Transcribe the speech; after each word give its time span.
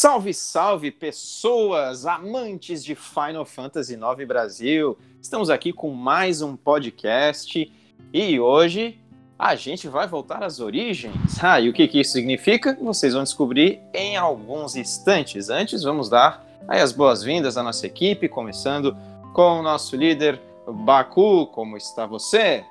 Salve, 0.00 0.32
salve, 0.32 0.92
pessoas 0.92 2.06
amantes 2.06 2.84
de 2.84 2.94
Final 2.94 3.44
Fantasy 3.44 3.94
IX 3.94 4.28
Brasil! 4.28 4.96
Estamos 5.20 5.50
aqui 5.50 5.72
com 5.72 5.90
mais 5.90 6.40
um 6.40 6.54
podcast 6.54 7.68
e 8.12 8.38
hoje 8.38 9.00
a 9.36 9.56
gente 9.56 9.88
vai 9.88 10.06
voltar 10.06 10.44
às 10.44 10.60
origens. 10.60 11.42
Ah, 11.42 11.60
e 11.60 11.68
o 11.68 11.72
que, 11.72 11.88
que 11.88 11.98
isso 11.98 12.12
significa? 12.12 12.78
Vocês 12.80 13.12
vão 13.12 13.24
descobrir 13.24 13.80
em 13.92 14.16
alguns 14.16 14.76
instantes. 14.76 15.50
Antes, 15.50 15.82
vamos 15.82 16.08
dar 16.08 16.46
as 16.68 16.92
boas-vindas 16.92 17.56
à 17.56 17.62
nossa 17.64 17.84
equipe, 17.84 18.28
começando 18.28 18.96
com 19.34 19.58
o 19.58 19.62
nosso 19.64 19.96
líder, 19.96 20.40
Baku. 20.64 21.48
Como 21.48 21.76
está 21.76 22.06
você? 22.06 22.64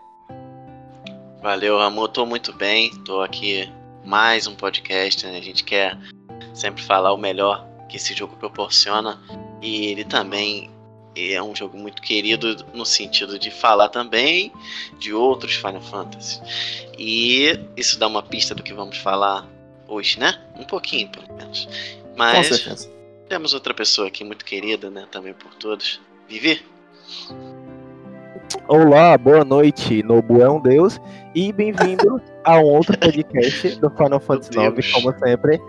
Valeu, 1.41 1.77
amor. 1.81 2.07
Tô 2.07 2.25
muito 2.25 2.53
bem. 2.53 2.89
Tô 3.03 3.19
aqui 3.19 3.69
mais 4.05 4.47
um 4.47 4.55
podcast. 4.55 5.27
Né? 5.27 5.37
A 5.37 5.41
gente 5.41 5.65
quer 5.65 5.97
sempre 6.57 6.83
falar 6.83 7.13
o 7.13 7.17
melhor 7.17 7.65
que 7.87 7.97
esse 7.97 8.13
jogo 8.13 8.35
proporciona. 8.35 9.19
E 9.61 9.87
ele 9.87 10.03
também 10.03 10.69
é 11.15 11.41
um 11.41 11.55
jogo 11.55 11.77
muito 11.77 12.01
querido 12.01 12.65
no 12.73 12.85
sentido 12.85 13.39
de 13.39 13.49
falar 13.49 13.89
também 13.89 14.51
de 14.99 15.13
outros 15.13 15.55
Final 15.55 15.81
Fantasy. 15.81 16.41
E 16.97 17.59
isso 17.75 17.97
dá 17.99 18.07
uma 18.07 18.23
pista 18.23 18.53
do 18.53 18.63
que 18.63 18.73
vamos 18.73 18.97
falar 18.97 19.47
hoje, 19.87 20.19
né? 20.19 20.39
Um 20.59 20.63
pouquinho, 20.63 21.09
pelo 21.09 21.33
menos. 21.37 21.67
Mas 22.15 22.87
temos 23.29 23.53
outra 23.53 23.73
pessoa 23.73 24.07
aqui 24.07 24.23
muito 24.23 24.43
querida, 24.43 24.89
né? 24.89 25.07
Também 25.11 25.33
por 25.33 25.53
todos. 25.55 25.99
Vivi? 26.27 26.61
Olá, 28.67 29.17
boa 29.17 29.43
noite. 29.43 30.03
Nobu 30.03 30.41
é 30.41 30.49
um 30.49 30.59
deus 30.59 30.99
e 31.35 31.51
bem-vindo 31.51 32.21
a 32.43 32.59
um 32.59 32.65
outro 32.65 32.97
podcast 32.97 33.75
do 33.79 33.89
Final 33.91 34.19
Fantasy 34.19 34.51
IX, 34.57 34.91
como 34.91 35.13
sempre. 35.19 35.59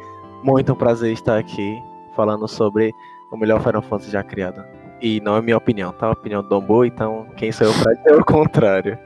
Muito 0.42 0.74
prazer 0.76 1.12
estar 1.12 1.38
aqui 1.38 1.82
falando 2.14 2.46
sobre 2.46 2.94
o 3.30 3.36
melhor 3.36 3.60
Final 3.60 3.82
Fantasy 3.82 4.10
já 4.10 4.22
criado. 4.22 4.64
E 5.00 5.20
não 5.20 5.36
é 5.36 5.42
minha 5.42 5.56
opinião, 5.56 5.92
tá? 5.92 6.06
A 6.06 6.12
opinião 6.12 6.42
do 6.42 6.48
Dombo, 6.48 6.84
então 6.84 7.26
quem 7.36 7.52
sou 7.52 7.66
eu 7.66 7.72
pra 7.74 7.92
dizer 7.94 8.14
o 8.14 8.24
contrário. 8.24 8.98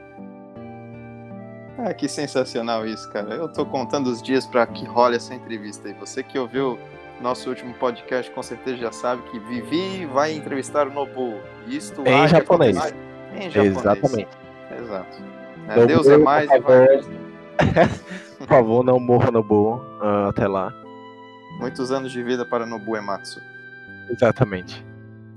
Ah, 1.77 1.93
que 1.93 2.07
sensacional 2.07 2.85
isso, 2.87 3.11
cara. 3.11 3.35
Eu 3.35 3.51
tô 3.51 3.65
contando 3.65 4.07
os 4.07 4.21
dias 4.21 4.45
para 4.45 4.65
que 4.65 4.85
role 4.85 5.15
essa 5.15 5.33
entrevista. 5.33 5.89
E 5.89 5.93
você 5.93 6.23
que 6.23 6.39
ouviu 6.39 6.79
nosso 7.21 7.49
último 7.49 7.73
podcast 7.75 8.31
com 8.31 8.41
certeza 8.43 8.77
já 8.77 8.91
sabe 8.91 9.21
que 9.23 9.39
Vivi 9.39 10.05
vai 10.05 10.33
entrevistar 10.33 10.87
o 10.87 10.93
Nobu. 10.93 11.35
Isto 11.67 12.01
em 12.07 12.27
japonês. 12.27 12.77
Em 13.35 13.49
japonês. 13.49 13.77
Exatamente. 13.77 14.27
Exato. 14.79 15.17
É, 15.69 15.85
Deus 15.85 16.07
é 16.07 16.17
mais 16.17 16.49
e 16.49 16.59
vai. 16.59 16.87
Por 18.37 18.47
favor, 18.47 18.83
não 18.83 18.99
morra 18.99 19.31
Nobu 19.31 19.75
uh, 20.01 20.29
até 20.29 20.47
lá. 20.47 20.73
Muitos 21.63 21.93
anos 21.93 22.11
de 22.11 22.21
vida 22.21 22.43
para 22.43 22.65
Nobu 22.65 22.97
Ematsu. 22.97 23.41
Exatamente. 24.09 24.85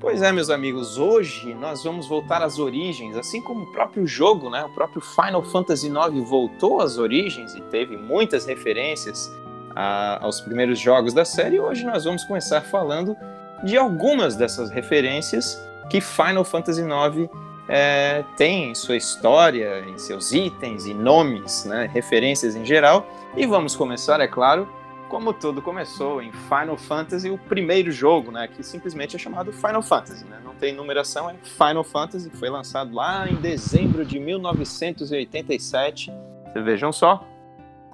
Pois 0.01 0.23
é, 0.23 0.33
meus 0.33 0.51
amigos, 0.51 0.99
hoje 0.99 1.55
nós 1.55 1.85
vamos 1.85 2.09
voltar 2.09 2.43
às 2.43 2.59
origens, 2.59 3.17
assim 3.17 3.41
como 3.41 3.63
o 3.63 3.71
próprio 3.71 4.05
jogo, 4.09 4.51
né? 4.51 4.65
O 4.65 4.71
próprio 4.71 5.01
Final 5.01 5.45
Fantasy 5.45 5.87
IX 5.87 6.29
voltou 6.29 6.81
às 6.81 6.99
origens 6.99 7.55
e 7.55 7.61
teve 7.61 7.97
muitas 7.97 8.45
referências 8.45 9.31
a, 9.73 10.19
aos 10.25 10.41
primeiros 10.41 10.81
jogos 10.81 11.15
da 11.15 11.25
série. 11.25 11.61
Hoje 11.61 11.85
nós 11.85 12.03
vamos 12.03 12.25
começar 12.25 12.61
falando 12.61 13.17
de 13.63 13.77
algumas 13.77 14.35
dessas 14.35 14.69
referências 14.69 15.65
que 15.89 16.01
Final 16.01 16.43
Fantasy 16.43 16.83
IX 16.83 17.31
é, 17.69 18.25
tem 18.37 18.73
em 18.73 18.75
sua 18.75 18.97
história, 18.97 19.79
em 19.89 19.97
seus 19.97 20.33
itens 20.33 20.87
e 20.87 20.93
nomes, 20.93 21.65
né, 21.67 21.89
referências 21.95 22.57
em 22.57 22.65
geral. 22.65 23.07
E 23.37 23.47
vamos 23.47 23.77
começar, 23.77 24.19
é 24.19 24.27
claro, 24.27 24.69
como 25.09 25.33
tudo 25.33 25.63
começou 25.63 26.21
em 26.21 26.33
Final 26.33 26.77
Fantasy, 26.77 27.31
o 27.31 27.39
primeiro 27.39 27.91
jogo, 27.91 28.31
né, 28.31 28.49
que 28.49 28.63
simplesmente 28.63 29.17
é 29.17 29.19
chamado 29.19 29.53
Final 29.53 29.83
Fantasy, 29.83 30.25
né, 30.25 30.41
não 30.45 30.55
tem 30.55 30.75
numeração, 30.75 31.31
é 31.31 31.35
Final 31.43 31.85
Fantasy, 31.85 32.31
foi 32.31 32.49
lançado 32.51 32.95
lá 32.95 33.29
em 33.29 33.37
dezembro 33.37 34.05
de 34.05 34.19
1987. 34.19 36.13
Vocês 36.53 36.65
vejam 36.65 36.93
só. 36.93 37.27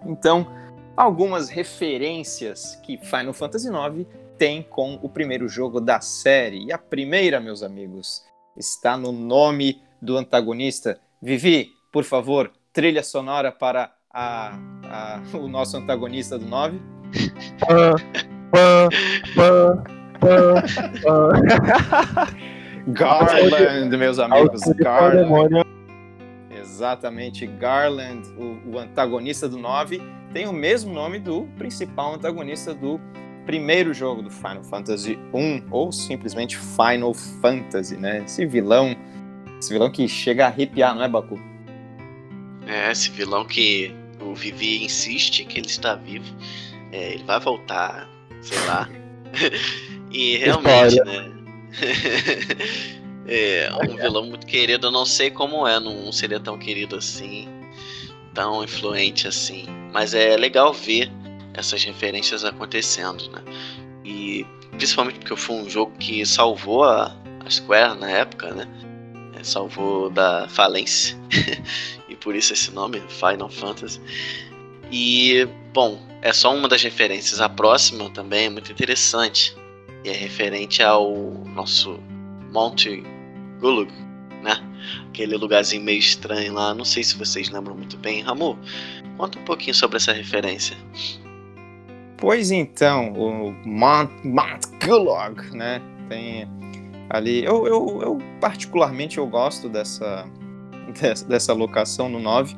Então, 0.04 0.46
algumas 0.96 1.48
referências 1.48 2.76
que 2.82 2.98
Final 2.98 3.32
Fantasy 3.32 3.68
IX 3.68 4.06
tem 4.38 4.62
com 4.62 4.98
o 5.02 5.08
primeiro 5.08 5.48
jogo 5.48 5.80
da 5.80 6.00
série. 6.00 6.64
E 6.64 6.72
a 6.72 6.78
primeira, 6.78 7.40
meus 7.40 7.62
amigos, 7.62 8.24
está 8.56 8.96
no 8.96 9.12
nome 9.12 9.82
do 10.00 10.16
antagonista. 10.16 10.98
Vivi, 11.20 11.70
por 11.92 12.04
favor, 12.04 12.50
trilha 12.72 13.02
sonora 13.02 13.52
para 13.52 13.94
a, 14.12 14.58
a, 14.84 15.22
o 15.36 15.48
nosso 15.48 15.76
antagonista 15.76 16.38
do 16.38 16.46
9. 16.46 16.80
Garland, 22.88 23.96
meus 23.96 24.18
amigos, 24.18 24.62
Garland. 24.76 25.64
Exatamente, 26.50 27.46
Garland, 27.46 28.28
o, 28.36 28.72
o 28.72 28.78
antagonista 28.78 29.48
do 29.48 29.58
9, 29.58 30.02
tem 30.32 30.46
o 30.46 30.52
mesmo 30.52 30.92
nome 30.92 31.18
do 31.18 31.48
principal 31.58 32.14
antagonista 32.14 32.74
do 32.74 33.00
primeiro 33.46 33.92
jogo 33.92 34.22
do 34.22 34.30
Final 34.30 34.64
Fantasy 34.64 35.18
1, 35.32 35.64
ou 35.70 35.92
simplesmente 35.92 36.56
Final 36.56 37.14
Fantasy, 37.14 37.96
né? 37.96 38.22
Esse 38.24 38.46
vilão, 38.46 38.96
esse 39.58 39.72
vilão 39.72 39.90
que 39.90 40.06
chega 40.08 40.44
a 40.44 40.48
arrepiar, 40.48 40.94
não 40.94 41.02
é, 41.02 41.08
Baku? 41.08 41.38
É, 42.66 42.90
esse 42.90 43.10
vilão 43.10 43.44
que 43.44 43.94
o 44.20 44.34
Vivi 44.34 44.84
insiste 44.84 45.44
que 45.44 45.58
ele 45.58 45.66
está 45.66 45.94
vivo, 45.94 46.24
é, 46.92 47.14
ele 47.14 47.24
vai 47.24 47.40
voltar, 47.40 48.08
sei 48.40 48.58
lá. 48.66 48.88
e 50.12 50.36
realmente, 50.36 50.96
né? 51.04 51.32
é 53.26 53.70
um 53.82 53.96
vilão 53.96 54.26
muito 54.26 54.46
querido, 54.46 54.88
eu 54.88 54.90
não 54.90 55.06
sei 55.06 55.30
como 55.30 55.66
é, 55.66 55.80
não 55.80 56.12
seria 56.12 56.38
tão 56.38 56.58
querido 56.58 56.96
assim, 56.96 57.48
tão 58.34 58.62
influente 58.62 59.26
assim. 59.26 59.66
Mas 59.92 60.14
é 60.14 60.36
legal 60.36 60.72
ver 60.72 61.10
essas 61.54 61.82
referências 61.82 62.44
acontecendo, 62.44 63.30
né? 63.30 63.42
E 64.04 64.46
principalmente 64.72 65.18
porque 65.20 65.36
foi 65.36 65.56
um 65.56 65.68
jogo 65.68 65.92
que 65.98 66.24
salvou 66.26 66.84
a, 66.84 67.16
a 67.44 67.50
Square 67.50 67.98
na 67.98 68.10
época, 68.10 68.52
né? 68.52 68.66
É, 69.38 69.44
salvou 69.44 70.10
da 70.10 70.48
falência. 70.48 71.16
e 72.08 72.16
por 72.16 72.34
isso 72.34 72.52
esse 72.52 72.70
nome, 72.70 73.02
Final 73.08 73.48
Fantasy. 73.48 74.00
E, 74.92 75.48
bom, 75.72 75.98
é 76.20 76.32
só 76.32 76.54
uma 76.54 76.68
das 76.68 76.82
referências. 76.82 77.40
A 77.40 77.48
próxima 77.48 78.10
também 78.10 78.46
é 78.46 78.50
muito 78.50 78.70
interessante. 78.70 79.56
E 80.04 80.10
é 80.10 80.12
referente 80.12 80.82
ao 80.82 81.14
nosso 81.54 81.98
Monte 82.52 83.02
Gulug, 83.58 83.90
né? 84.42 84.56
Aquele 85.08 85.36
lugarzinho 85.36 85.82
meio 85.82 85.98
estranho 85.98 86.52
lá. 86.52 86.74
Não 86.74 86.84
sei 86.84 87.02
se 87.02 87.16
vocês 87.16 87.48
lembram 87.48 87.74
muito 87.74 87.96
bem. 87.96 88.20
Ramu, 88.20 88.58
conta 89.16 89.38
um 89.38 89.44
pouquinho 89.44 89.74
sobre 89.74 89.96
essa 89.96 90.12
referência. 90.12 90.76
Pois 92.18 92.50
então, 92.50 93.12
o 93.14 93.52
Mount, 93.66 94.10
Mount 94.22 94.66
né? 95.54 95.80
Tem 96.08 96.46
ali. 97.08 97.44
Eu, 97.44 97.66
eu, 97.66 98.00
eu, 98.02 98.18
particularmente 98.40 99.18
eu 99.18 99.26
gosto 99.26 99.68
dessa, 99.68 100.26
dessa, 101.00 101.24
dessa 101.26 101.52
locação 101.52 102.08
no 102.08 102.20
9. 102.20 102.54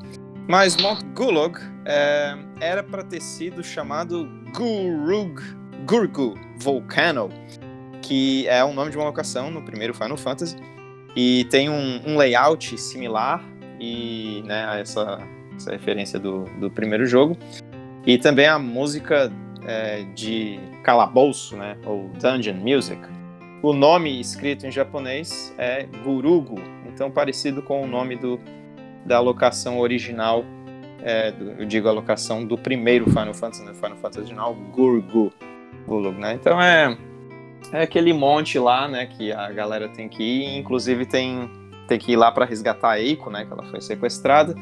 Mas 0.46 0.76
Mount 0.76 1.02
Gulag 1.14 1.58
é, 1.86 2.36
era 2.60 2.82
para 2.82 3.02
ter 3.02 3.20
sido 3.20 3.64
chamado 3.64 4.28
Gurug, 4.54 5.40
Gurgu 5.86 6.38
Volcano, 6.58 7.30
que 8.02 8.46
é 8.46 8.62
o 8.62 8.72
nome 8.74 8.90
de 8.90 8.96
uma 8.98 9.06
locação 9.06 9.50
no 9.50 9.62
primeiro 9.62 9.94
Final 9.94 10.16
Fantasy. 10.16 10.56
E 11.16 11.44
tem 11.44 11.70
um, 11.70 12.02
um 12.06 12.18
layout 12.18 12.76
similar 12.76 13.42
e 13.80 14.42
né, 14.44 14.66
a 14.66 14.78
essa, 14.78 15.18
essa 15.56 15.70
referência 15.70 16.18
do, 16.18 16.44
do 16.60 16.70
primeiro 16.70 17.06
jogo. 17.06 17.36
E 18.06 18.18
também 18.18 18.46
a 18.46 18.58
música 18.58 19.32
é, 19.66 20.02
de 20.14 20.60
calabouço, 20.82 21.56
né, 21.56 21.76
ou 21.86 22.10
dungeon 22.20 22.56
music. 22.56 23.00
O 23.62 23.72
nome 23.72 24.20
escrito 24.20 24.66
em 24.66 24.70
japonês 24.70 25.54
é 25.56 25.84
Gurugu, 26.04 26.60
então 26.86 27.10
parecido 27.10 27.62
com 27.62 27.82
o 27.82 27.86
nome 27.86 28.14
do, 28.14 28.38
da 29.04 29.20
locação 29.20 29.78
original, 29.78 30.44
é, 31.02 31.30
do, 31.32 31.50
eu 31.60 31.66
digo 31.66 31.88
a 31.88 31.92
locação 31.92 32.44
do 32.44 32.56
primeiro 32.56 33.06
Final 33.06 33.34
Fantasy, 33.34 33.64
né, 33.64 33.74
Final 33.74 33.96
Fantasy 33.96 34.20
original, 34.20 34.54
Gurgu, 34.54 35.32
Gulug, 35.86 36.18
né? 36.18 36.34
Então 36.34 36.60
é, 36.60 36.96
é 37.72 37.82
aquele 37.82 38.12
monte 38.12 38.58
lá, 38.58 38.88
né, 38.88 39.06
que 39.06 39.32
a 39.32 39.50
galera 39.52 39.88
tem 39.88 40.08
que 40.08 40.22
ir, 40.22 40.58
inclusive 40.58 41.06
tem, 41.06 41.50
tem 41.86 41.98
que 41.98 42.12
ir 42.12 42.16
lá 42.16 42.32
para 42.32 42.44
resgatar 42.44 42.92
a 42.92 43.00
Eiko, 43.00 43.30
né, 43.30 43.44
que 43.44 43.52
ela 43.52 43.64
foi 43.64 43.80
sequestrada. 43.80 44.54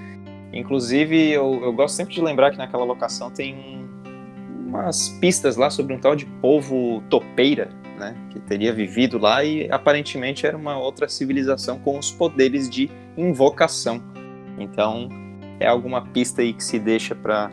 Inclusive, 0.53 1.31
eu, 1.31 1.61
eu 1.63 1.73
gosto 1.73 1.95
sempre 1.95 2.15
de 2.15 2.21
lembrar 2.21 2.51
que 2.51 2.59
naquela 2.59 2.85
locação 2.85 3.31
tem 3.31 3.89
umas 4.67 5.09
pistas 5.21 5.57
lá 5.57 5.71
sobre 5.71 5.95
um 5.95 5.99
tal 5.99 6.17
de 6.17 6.27
povo 6.27 7.03
topeira, 7.09 7.71
né, 7.99 8.17
que 8.31 8.41
teria 8.41 8.73
vivido 8.73 9.19
lá 9.19 9.45
e 9.45 9.71
aparentemente 9.71 10.47
era 10.47 10.57
uma 10.57 10.79
outra 10.79 11.09
civilização 11.09 11.79
com 11.79 11.99
os 11.99 12.11
poderes 12.11 12.69
de 12.69 12.91
invocação. 13.17 14.03
Então, 14.63 15.09
é 15.61 15.67
alguma 15.67 16.03
pista 16.07 16.43
aí 16.43 16.53
que 16.53 16.63
se 16.63 16.79
deixa 16.79 17.15
para, 17.15 17.51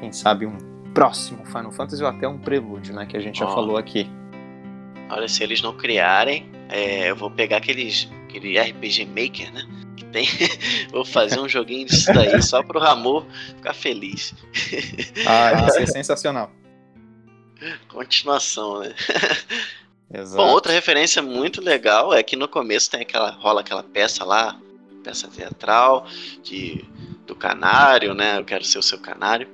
quem 0.00 0.12
sabe, 0.12 0.46
um 0.46 0.56
próximo 0.92 1.44
Final 1.46 1.72
Fantasy 1.72 2.02
ou 2.02 2.08
até 2.08 2.26
um 2.26 2.38
prelúdio, 2.38 2.94
né? 2.94 3.06
Que 3.06 3.16
a 3.16 3.20
gente 3.20 3.38
já 3.38 3.46
Ó. 3.46 3.54
falou 3.54 3.76
aqui. 3.76 4.08
Olha, 5.10 5.28
se 5.28 5.42
eles 5.42 5.62
não 5.62 5.76
criarem, 5.76 6.50
é, 6.68 7.10
eu 7.10 7.16
vou 7.16 7.30
pegar 7.30 7.58
aqueles, 7.58 8.08
aquele 8.24 8.58
RPG 8.58 9.06
Maker, 9.06 9.52
né? 9.52 9.66
Que 9.96 10.04
tem. 10.06 10.26
vou 10.92 11.04
fazer 11.04 11.40
um 11.40 11.48
joguinho 11.48 11.86
disso 11.86 12.12
daí 12.12 12.42
só 12.42 12.62
pro 12.62 12.78
Ramor 12.78 13.24
ficar 13.56 13.74
feliz. 13.74 14.34
Ah, 15.26 15.52
ia 15.62 15.70
ser 15.70 15.86
sensacional. 15.86 16.50
Continuação, 17.88 18.80
né? 18.80 18.94
Exato. 20.12 20.42
Bom, 20.42 20.50
outra 20.52 20.72
referência 20.72 21.20
muito 21.20 21.60
legal 21.60 22.14
é 22.14 22.22
que 22.22 22.34
no 22.34 22.48
começo 22.48 22.90
tem 22.90 23.02
aquela 23.02 23.30
rola 23.30 23.60
aquela 23.60 23.82
peça 23.82 24.24
lá, 24.24 24.58
peça 25.08 25.26
teatral 25.28 26.06
de 26.42 26.84
do 27.26 27.34
canário, 27.34 28.14
né? 28.14 28.38
Eu 28.38 28.44
quero 28.44 28.64
ser 28.64 28.78
o 28.78 28.82
seu 28.82 28.98
canário. 28.98 29.48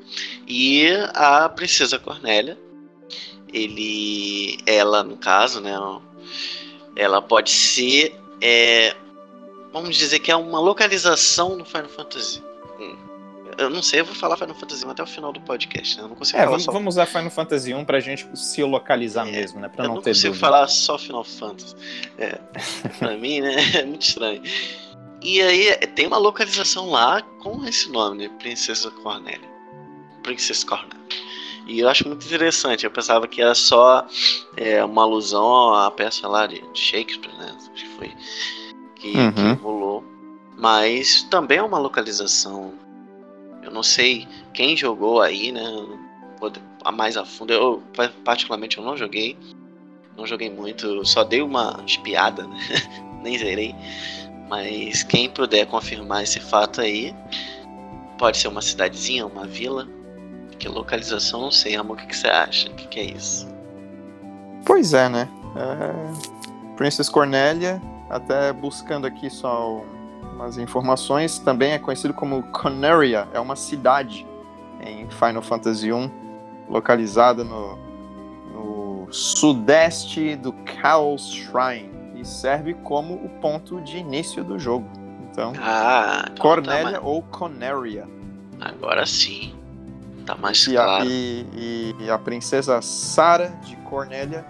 E 0.46 0.86
a 1.14 1.48
princesa 1.48 1.98
Cornélia, 1.98 2.56
ele, 3.52 4.58
ela 4.66 5.02
no 5.02 5.16
caso, 5.16 5.60
né? 5.60 5.72
Ela 6.96 7.20
pode 7.20 7.50
ser, 7.50 8.16
é, 8.40 8.94
vamos 9.72 9.96
dizer 9.96 10.20
que 10.20 10.30
é 10.30 10.36
uma 10.36 10.60
localização 10.60 11.56
no 11.56 11.64
Final 11.64 11.88
Fantasy. 11.88 12.40
Hum, 12.78 12.96
Eu 13.58 13.68
não 13.70 13.82
sei, 13.82 14.00
eu 14.00 14.04
vou 14.04 14.14
falar 14.14 14.36
Final 14.36 14.54
Fantasy 14.54 14.86
1 14.86 14.90
até 14.90 15.02
o 15.02 15.06
final 15.06 15.32
do 15.32 15.40
podcast, 15.40 15.96
né? 15.96 16.04
Eu 16.04 16.08
não 16.08 16.14
consigo 16.16 16.38
É, 16.38 16.42
falar 16.42 16.50
vamos, 16.50 16.64
só 16.64 16.72
vamos 16.72 16.94
usar 16.94 17.06
Final 17.06 17.30
Fantasy 17.30 17.74
1 17.74 17.84
pra 17.84 17.98
gente 17.98 18.24
se 18.38 18.62
localizar 18.62 19.26
É, 19.26 19.32
mesmo, 19.32 19.58
né? 19.60 19.68
Pra 19.68 19.84
eu 19.84 19.88
não, 19.88 19.94
não 19.96 20.02
ter 20.02 20.10
consigo 20.10 20.32
dúvida. 20.34 20.46
falar 20.46 20.68
só 20.68 20.96
Final 20.96 21.24
Fantasy. 21.24 21.74
É, 22.18 22.38
pra 23.00 23.12
mim, 23.18 23.40
né? 23.40 23.56
É 23.80 23.84
muito 23.84 24.02
estranho. 24.02 24.40
E 25.24 25.40
aí 25.40 25.68
é, 25.68 25.76
tem 25.78 26.06
uma 26.06 26.18
localização 26.18 26.90
lá 26.90 27.22
com 27.42 27.64
esse 27.64 27.90
nome, 27.90 28.18
né? 28.18 28.28
Princesa 28.38 28.90
Cornélia. 28.90 29.48
Princess 30.22 30.62
Cornélia. 30.62 30.94
E 31.66 31.80
eu 31.80 31.88
acho 31.88 32.06
muito 32.06 32.26
interessante. 32.26 32.84
Eu 32.84 32.90
pensava 32.90 33.26
que 33.26 33.40
era 33.40 33.54
só 33.54 34.06
é, 34.56 34.84
uma 34.84 35.02
alusão 35.02 35.72
à 35.74 35.90
peça 35.90 36.28
lá 36.28 36.46
de 36.46 36.62
Shakespeare, 36.74 37.34
né? 37.38 37.54
Acho 37.56 37.70
que 37.70 37.86
foi 37.96 38.08
que, 38.96 39.12
que 39.12 39.18
Uhum. 39.18 39.54
rolou. 39.54 40.04
Mas 40.58 41.22
também 41.24 41.58
é 41.58 41.62
uma 41.62 41.78
localização. 41.78 42.74
Eu 43.62 43.70
não 43.70 43.82
sei 43.82 44.28
quem 44.52 44.76
jogou 44.76 45.22
aí, 45.22 45.50
né? 45.50 45.62
Vou 46.38 46.52
a 46.84 46.92
mais 46.92 47.16
a 47.16 47.24
fundo. 47.24 47.50
Eu, 47.52 47.82
pa- 47.96 48.12
particularmente, 48.24 48.76
eu 48.76 48.84
não 48.84 48.94
joguei. 48.96 49.36
Não 50.18 50.26
joguei 50.26 50.50
muito. 50.50 51.04
Só 51.06 51.24
dei 51.24 51.40
uma 51.40 51.82
espiada, 51.86 52.46
né? 52.46 52.58
Nem 53.24 53.38
zerei. 53.38 53.74
Mas 54.48 55.02
quem 55.02 55.28
puder 55.28 55.66
confirmar 55.66 56.22
esse 56.22 56.40
fato 56.40 56.80
aí, 56.80 57.14
pode 58.18 58.38
ser 58.38 58.48
uma 58.48 58.62
cidadezinha, 58.62 59.26
uma 59.26 59.46
vila. 59.46 59.86
Que 60.58 60.68
localização, 60.68 61.42
não 61.42 61.50
sei, 61.50 61.76
amor. 61.76 61.96
O 61.96 62.00
que, 62.00 62.06
que 62.06 62.16
você 62.16 62.28
acha? 62.28 62.68
O 62.68 62.74
que, 62.74 62.86
que 62.86 63.00
é 63.00 63.04
isso? 63.04 63.48
Pois 64.64 64.94
é, 64.94 65.08
né? 65.08 65.28
É... 65.56 66.74
Princess 66.76 67.08
Cornélia, 67.08 67.80
até 68.10 68.52
buscando 68.52 69.06
aqui 69.06 69.30
só 69.30 69.82
umas 70.32 70.58
informações, 70.58 71.38
também 71.38 71.72
é 71.72 71.78
conhecido 71.78 72.12
como 72.12 72.42
Conaria, 72.44 73.28
é 73.32 73.38
uma 73.38 73.54
cidade 73.54 74.26
em 74.80 75.08
Final 75.10 75.42
Fantasy 75.42 75.88
I, 75.88 76.10
localizada 76.68 77.44
no, 77.44 77.78
no 78.52 79.08
sudeste 79.12 80.34
do 80.34 80.52
Chaos 80.80 81.30
Shrine 81.32 82.03
e 82.14 82.24
serve 82.24 82.74
como 82.74 83.14
o 83.14 83.28
ponto 83.40 83.80
de 83.80 83.98
início 83.98 84.42
do 84.44 84.58
jogo. 84.58 84.88
Então, 85.30 85.52
Ah, 85.60 86.24
então 86.30 86.36
Cornélia 86.42 86.92
tá 87.00 87.00
ou 87.06 87.22
Conaria. 87.22 88.06
mais- 88.58 88.72
agora 88.74 89.04
sim. 89.06 89.54
Tá 90.24 90.34
mais 90.36 90.66
E 90.66 90.76
a, 90.78 90.84
claro. 90.84 91.04
e- 91.06 91.46
e- 91.52 91.94
e 92.00 92.10
a 92.10 92.18
princesa 92.18 92.80
Sara 92.80 93.48
de 93.64 93.76
Cornélia 93.78 94.44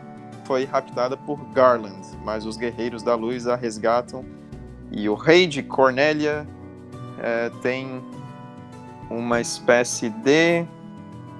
foi 0.44 0.64
raptada 0.64 1.16
por 1.16 1.36
Garland, 1.52 1.96
mas 2.24 2.44
os 2.46 2.56
guerreiros 2.56 3.02
da 3.02 3.14
luz 3.14 3.46
a 3.46 3.56
resgatam. 3.56 4.24
E 4.92 5.08
o 5.08 5.14
rei 5.14 5.46
de 5.46 5.62
Cornélia 5.62 6.46
eh, 7.18 7.50
tem 7.62 8.02
uma 9.10 9.40
espécie 9.40 10.10
de 10.10 10.64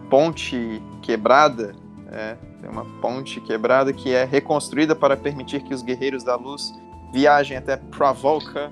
ponte 0.09 0.81
quebrada, 1.03 1.75
é, 2.11 2.37
tem 2.65 2.71
uma 2.73 2.87
ponte 3.03 3.41
quebrada 3.43 3.93
que 3.93 4.11
é 4.15 4.25
reconstruída 4.25 4.97
para 4.97 5.17
permitir 5.19 5.63
que 5.63 5.75
os 5.75 5.83
guerreiros 5.83 6.25
da 6.25 6.35
luz 6.35 6.73
viajem 7.13 7.59
até 7.59 7.77
Pravolca. 7.77 8.71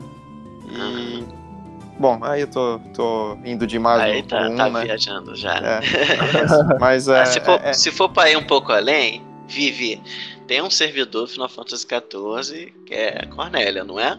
E 0.67 1.23
bom, 1.99 2.19
aí 2.23 2.41
eu 2.41 2.47
tô, 2.47 2.81
tô 2.95 3.37
indo 3.45 3.67
demais 3.67 4.01
Aí 4.01 4.23
no 4.23 4.29
tá, 4.29 4.49
um, 4.49 4.57
tá 4.57 4.71
né? 4.71 4.85
viajando 4.85 5.37
já. 5.37 5.57
É, 5.59 5.81
mas, 6.81 6.81
mas 6.81 7.09
é, 7.09 7.21
Ah, 7.21 7.27
se, 7.27 7.41
for, 7.41 7.61
é- 7.63 7.73
se 7.75 7.91
for 7.91 8.09
pra 8.09 8.31
ir 8.31 8.37
um 8.39 8.47
pouco 8.47 8.73
além, 8.73 9.23
Vivi, 9.47 10.03
tem 10.47 10.63
um 10.63 10.71
servidor 10.71 11.29
Final 11.29 11.51
Fantasy 11.51 11.87
XIV 11.87 12.73
que 12.87 12.95
é 12.95 13.27
Cornélia, 13.27 13.85
não 13.85 14.01
é? 14.01 14.19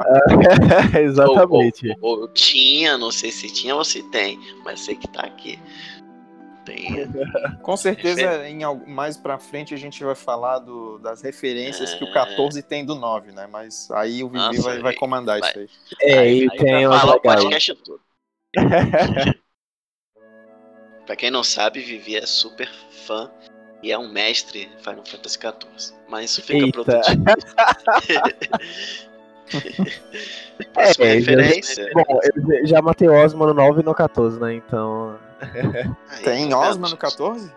Exatamente. 0.98 1.94
Ou, 2.00 2.10
ou- 2.14 2.20
ou 2.22 2.28
tinha, 2.28 2.96
não 2.96 3.10
sei 3.12 3.30
se 3.30 3.52
tinha 3.52 3.76
ou 3.76 3.84
se 3.84 4.02
tem, 4.04 4.40
mas 4.64 4.80
sei 4.80 4.96
que 4.96 5.06
tá 5.08 5.20
aqui. 5.22 5.58
Tem. 6.64 7.08
com 7.62 7.76
certeza 7.76 8.48
em 8.48 8.62
algo- 8.62 8.88
mais 8.88 9.16
pra 9.16 9.38
frente 9.38 9.74
a 9.74 9.76
gente 9.76 10.02
vai 10.04 10.14
falar 10.14 10.60
do- 10.60 10.98
das 10.98 11.20
referências 11.22 11.94
que 11.94 12.04
o 12.04 12.08
É. 12.08 12.12
14 12.12 12.62
tem 12.62 12.84
do 12.84 12.94
9, 12.94 13.32
né? 13.32 13.48
Mas 13.50 13.90
aí 13.90 14.22
o 14.22 14.28
Vivi 14.28 14.44
Nossa, 14.44 14.62
vai, 14.62 14.78
vai 14.80 14.94
comandar 14.94 15.40
vai. 15.40 15.50
isso 15.50 15.58
aí. 15.58 15.68
É, 16.00 16.18
Aí- 16.18 16.42
aí 16.42 16.48
tem 16.58 16.72
vai 16.72 16.86
umas 16.86 17.00
falar 17.00 17.16
o 17.16 17.20
podcast 17.20 17.74
todo. 17.74 18.00
pra 21.06 21.16
quem 21.16 21.30
não 21.30 21.42
sabe, 21.42 21.80
Vivi 21.80 22.16
é 22.16 22.26
super 22.26 22.68
fã 23.06 23.30
e 23.82 23.90
é 23.90 23.98
um 23.98 24.10
mestre 24.12 24.70
em 24.72 24.78
Final 24.82 25.04
Fantasy 25.04 25.38
XIV. 25.38 25.94
Mas 26.08 26.30
isso 26.30 26.42
fica 26.42 26.64
Eita. 26.64 26.84
Próxima 30.72 31.06
É, 31.06 31.14
referência. 31.14 31.90
Bom, 31.92 32.04
eu 32.52 32.66
já 32.66 32.80
matei 32.80 33.08
Osmo 33.08 33.44
no 33.46 33.54
9 33.54 33.80
e 33.80 33.84
no 33.84 33.94
14, 33.94 34.40
né? 34.40 34.54
Então. 34.54 35.18
Aí, 36.10 36.22
Tem 36.24 36.48
tá 36.48 36.58
Osma 36.58 36.88
no 36.88 36.96
14? 36.96 37.52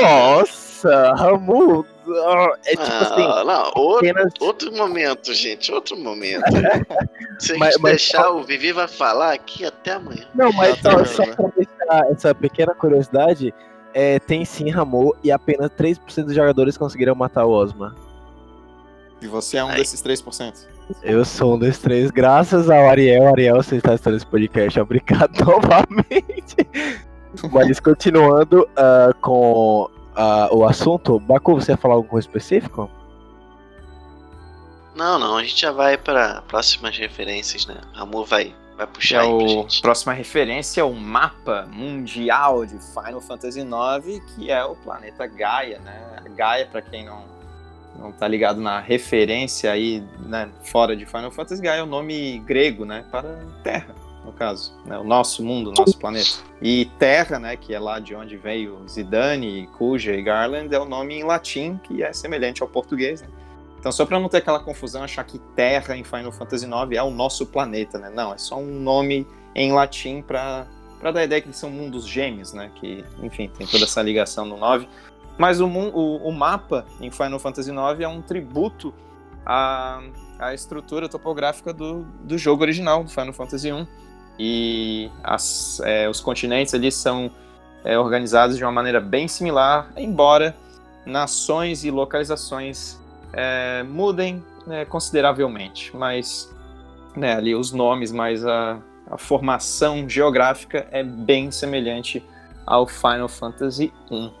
Nossa, 0.00 1.14
Ramu! 1.14 1.84
É 2.66 2.70
tipo 2.70 2.82
Ah, 2.82 2.98
assim, 3.00 3.46
não, 3.46 3.72
outro, 3.74 4.10
apenas. 4.10 4.32
outro 4.40 4.76
momento, 4.76 5.34
gente, 5.34 5.72
outro 5.72 5.96
momento. 5.96 6.44
Se 7.40 7.52
a 7.54 7.58
Mas- 7.58 7.72
gente 7.74 7.82
mas- 7.82 7.92
deixar, 7.92 8.30
o 8.30 8.42
Vivi 8.44 8.72
vai 8.72 8.86
falar 8.86 9.32
aqui 9.32 9.64
até 9.64 9.92
amanhã. 9.92 10.24
Não, 10.34 10.52
mas 10.52 10.78
só, 10.78 11.04
só 11.04 11.26
pra 11.34 11.48
deixar 11.56 12.12
essa 12.12 12.34
pequena 12.34 12.74
curiosidade, 12.74 13.52
é, 13.92 14.18
tem 14.20 14.44
sim 14.44 14.70
Ramu 14.70 15.14
e 15.24 15.32
apenas 15.32 15.70
3% 15.70 16.24
dos 16.26 16.34
jogadores 16.34 16.76
conseguiram 16.76 17.14
matar 17.14 17.44
o 17.44 17.50
Osma. 17.50 17.94
E 19.20 19.26
você 19.26 19.56
é 19.56 19.64
um 19.64 19.68
Aí. 19.68 19.76
desses 19.76 20.00
3%. 20.02 20.66
Eu 21.02 21.24
sou 21.24 21.54
um 21.56 21.58
desses 21.58 21.80
três, 21.82 22.10
graças 22.12 22.70
ao 22.70 22.88
Ariel. 22.88 23.26
Ariel, 23.26 23.56
você 23.56 23.76
está 23.76 23.90
assistindo 23.94 24.16
esse 24.16 24.26
podcast, 24.26 24.78
obrigado 24.78 25.32
novamente. 25.44 26.56
Mas 27.52 27.80
continuando 27.80 28.68
ah, 28.76 29.12
com 29.20 29.90
ah, 30.14 30.48
o 30.52 30.64
assunto, 30.64 31.18
Baku, 31.20 31.54
você 31.54 31.72
ia 31.72 31.76
falar 31.76 31.94
alguma 31.94 32.10
coisa 32.10 32.26
específico? 32.26 32.90
Não, 34.94 35.18
não, 35.18 35.36
a 35.36 35.42
gente 35.42 35.60
já 35.60 35.72
vai 35.72 35.98
para 35.98 36.42
próximas 36.42 36.96
referências, 36.96 37.66
né? 37.66 37.76
Amor 37.94 38.24
vai, 38.24 38.54
vai 38.78 38.86
puxar 38.86 39.24
é 39.24 39.26
aí 39.26 39.28
pra 39.28 39.44
o 39.44 39.48
gente. 39.48 39.82
próxima 39.82 40.12
referência 40.14 40.80
é 40.80 40.84
o 40.84 40.94
mapa 40.94 41.68
mundial 41.70 42.64
de 42.64 42.78
Final 42.78 43.20
Fantasy 43.20 43.60
IX, 43.60 44.34
que 44.34 44.50
é 44.50 44.64
o 44.64 44.74
planeta 44.74 45.26
Gaia, 45.26 45.78
né? 45.80 46.22
Gaia, 46.34 46.66
para 46.66 46.80
quem 46.80 47.04
não 47.04 47.36
não 47.98 48.12
tá 48.12 48.28
ligado 48.28 48.60
na 48.60 48.78
referência 48.78 49.72
aí, 49.72 50.02
né, 50.18 50.50
fora 50.64 50.94
de 50.94 51.06
Final 51.06 51.30
Fantasy, 51.30 51.62
Gaia 51.62 51.80
é 51.80 51.82
o 51.82 51.86
nome 51.86 52.38
grego, 52.40 52.84
né, 52.84 53.04
para 53.10 53.38
Terra, 53.62 53.94
no 54.26 54.32
caso, 54.32 54.74
né, 54.84 54.98
o 54.98 55.04
nosso 55.04 55.42
mundo, 55.42 55.70
o 55.70 55.72
nosso 55.72 55.96
planeta. 55.96 56.30
E 56.60 56.86
Terra, 56.98 57.38
né, 57.38 57.56
que 57.56 57.72
é 57.72 57.78
lá 57.78 58.00
de 58.00 58.14
onde 58.14 58.36
veio 58.36 58.86
Zidane, 58.88 59.68
Kuja 59.78 60.12
e 60.12 60.22
Garland, 60.22 60.74
é 60.74 60.78
o 60.78 60.84
nome 60.84 61.14
em 61.14 61.22
latim 61.22 61.78
que 61.82 62.02
é 62.02 62.12
semelhante 62.12 62.62
ao 62.62 62.68
português, 62.68 63.22
né? 63.22 63.28
Então, 63.78 63.92
só 63.92 64.04
para 64.04 64.18
não 64.18 64.28
ter 64.28 64.38
aquela 64.38 64.58
confusão, 64.58 65.04
achar 65.04 65.22
que 65.22 65.38
Terra 65.54 65.96
em 65.96 66.02
Final 66.02 66.32
Fantasy 66.32 66.66
IX 66.66 66.96
é 66.96 67.02
o 67.04 67.10
nosso 67.10 67.46
planeta, 67.46 67.98
né? 67.98 68.10
Não, 68.12 68.34
é 68.34 68.38
só 68.38 68.58
um 68.58 68.80
nome 68.80 69.24
em 69.54 69.72
latim 69.72 70.22
para 70.22 70.66
dar 71.00 71.16
a 71.16 71.24
ideia 71.24 71.40
que 71.40 71.46
eles 71.46 71.56
são 71.56 71.70
mundos 71.70 72.04
gêmeos, 72.04 72.52
né? 72.52 72.72
Que, 72.74 73.04
enfim, 73.22 73.48
tem 73.56 73.64
toda 73.64 73.84
essa 73.84 74.02
ligação 74.02 74.44
no 74.44 74.56
9. 74.56 74.88
Mas 75.38 75.60
o, 75.60 75.68
o, 75.68 76.16
o 76.16 76.32
mapa 76.32 76.84
em 77.00 77.12
Final 77.12 77.38
Fantasy 77.38 77.70
IX 77.70 78.00
é 78.00 78.08
um 78.08 78.20
tributo 78.20 78.92
à, 79.44 80.02
à 80.38 80.52
estrutura 80.52 81.08
topográfica 81.08 81.72
do, 81.72 82.02
do 82.24 82.36
jogo 82.36 82.62
original, 82.62 83.04
do 83.04 83.10
Final 83.10 83.34
Fantasy 83.34 83.68
I. 83.68 83.86
E 84.38 85.10
as, 85.22 85.80
é, 85.84 86.08
os 86.08 86.20
continentes 86.20 86.74
ali 86.74 86.92
são 86.92 87.30
é, 87.84 87.98
organizados 87.98 88.56
de 88.56 88.64
uma 88.64 88.72
maneira 88.72 89.00
bem 89.00 89.28
similar, 89.28 89.90
embora 89.96 90.54
nações 91.06 91.84
e 91.84 91.90
localizações 91.90 93.00
é, 93.32 93.82
mudem 93.84 94.42
né, 94.66 94.84
consideravelmente, 94.84 95.96
mas 95.96 96.52
né, 97.16 97.34
ali 97.34 97.54
os 97.54 97.72
nomes, 97.72 98.12
mas 98.12 98.44
a, 98.44 98.78
a 99.10 99.16
formação 99.16 100.08
geográfica 100.08 100.86
é 100.90 101.02
bem 101.02 101.50
semelhante 101.50 102.22
ao 102.66 102.86
Final 102.86 103.28
Fantasy 103.28 103.92
I. 104.10 104.32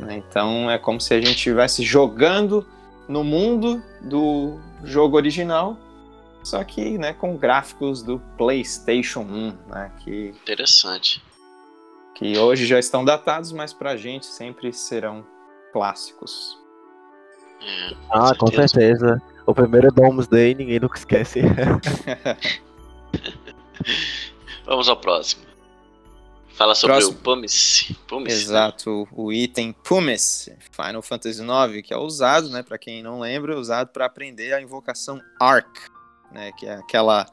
Né? 0.00 0.22
Então 0.28 0.70
é 0.70 0.78
como 0.78 1.00
se 1.00 1.14
a 1.14 1.18
gente 1.18 1.36
estivesse 1.36 1.82
jogando 1.82 2.66
no 3.06 3.22
mundo 3.22 3.82
do 4.00 4.58
jogo 4.82 5.16
original, 5.16 5.76
só 6.44 6.62
que 6.62 6.96
né, 6.98 7.12
com 7.12 7.36
gráficos 7.36 8.02
do 8.02 8.20
PlayStation 8.36 9.20
1, 9.22 9.58
né, 9.68 9.92
que, 10.04 10.28
Interessante. 10.28 11.22
que 12.14 12.36
hoje 12.38 12.66
já 12.66 12.78
estão 12.78 13.04
datados, 13.04 13.50
mas 13.50 13.72
pra 13.72 13.96
gente 13.96 14.26
sempre 14.26 14.72
serão 14.72 15.26
clássicos. 15.72 16.58
É, 17.60 17.94
Ah, 18.10 18.34
com 18.38 18.46
certeza. 18.48 19.20
O 19.46 19.54
primeiro 19.54 19.92
Doomsday, 19.92 20.54
ninguém 20.54 20.78
nunca 20.78 20.98
esquece. 20.98 21.40
Vamos 24.64 24.88
ao 24.88 24.96
próximo. 24.96 25.44
Fala 26.54 26.74
sobre 26.74 26.96
Próximo. 26.96 27.18
o 27.18 27.22
Pumice. 27.22 27.94
Pumice, 28.06 28.36
né? 28.36 28.42
Exato, 28.42 29.08
o 29.10 29.32
item 29.32 29.72
Pumice, 29.72 30.56
Final 30.70 31.02
Fantasy 31.02 31.42
IX, 31.42 31.82
que 31.86 31.92
é 31.92 31.96
usado, 31.96 32.48
né, 32.48 32.62
para 32.62 32.78
quem 32.78 33.02
não 33.02 33.18
lembra, 33.18 33.54
é 33.54 33.56
usado 33.56 33.88
para 33.88 34.06
aprender 34.06 34.52
a 34.52 34.62
invocação 34.62 35.20
Arc, 35.40 35.66
né, 36.34 36.52
que 36.52 36.66
é 36.66 36.74
aquela 36.74 37.24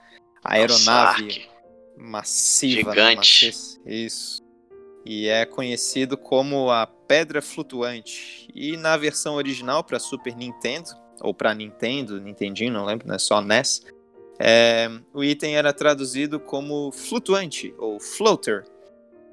aeronave 0.44 1.50
massiva, 1.98 2.90
né, 2.90 2.96
Gigante. 2.96 3.46
maciça. 3.48 3.80
Isso. 3.86 4.42
E 5.04 5.28
é 5.28 5.46
conhecido 5.46 6.16
como 6.16 6.70
a 6.70 6.86
Pedra 6.86 7.42
Flutuante. 7.42 8.48
E 8.54 8.78
na 8.78 8.96
versão 8.96 9.36
original 9.36 9.84
para 9.84 10.00
Super 10.00 10.36
Nintendo, 10.36 10.92
ou 11.20 11.34
para 11.34 11.54
Nintendo, 11.54 12.22
Nintendinho, 12.22 12.72
não 12.72 12.86
lembro, 12.86 13.08
né, 13.08 13.18
só 13.18 13.42
NES, 13.42 13.84
é, 14.40 14.90
o 15.14 15.24
item 15.24 15.56
era 15.56 15.74
traduzido 15.74 16.40
como 16.40 16.92
flutuante, 16.92 17.74
ou 17.78 18.00
floater, 18.00 18.64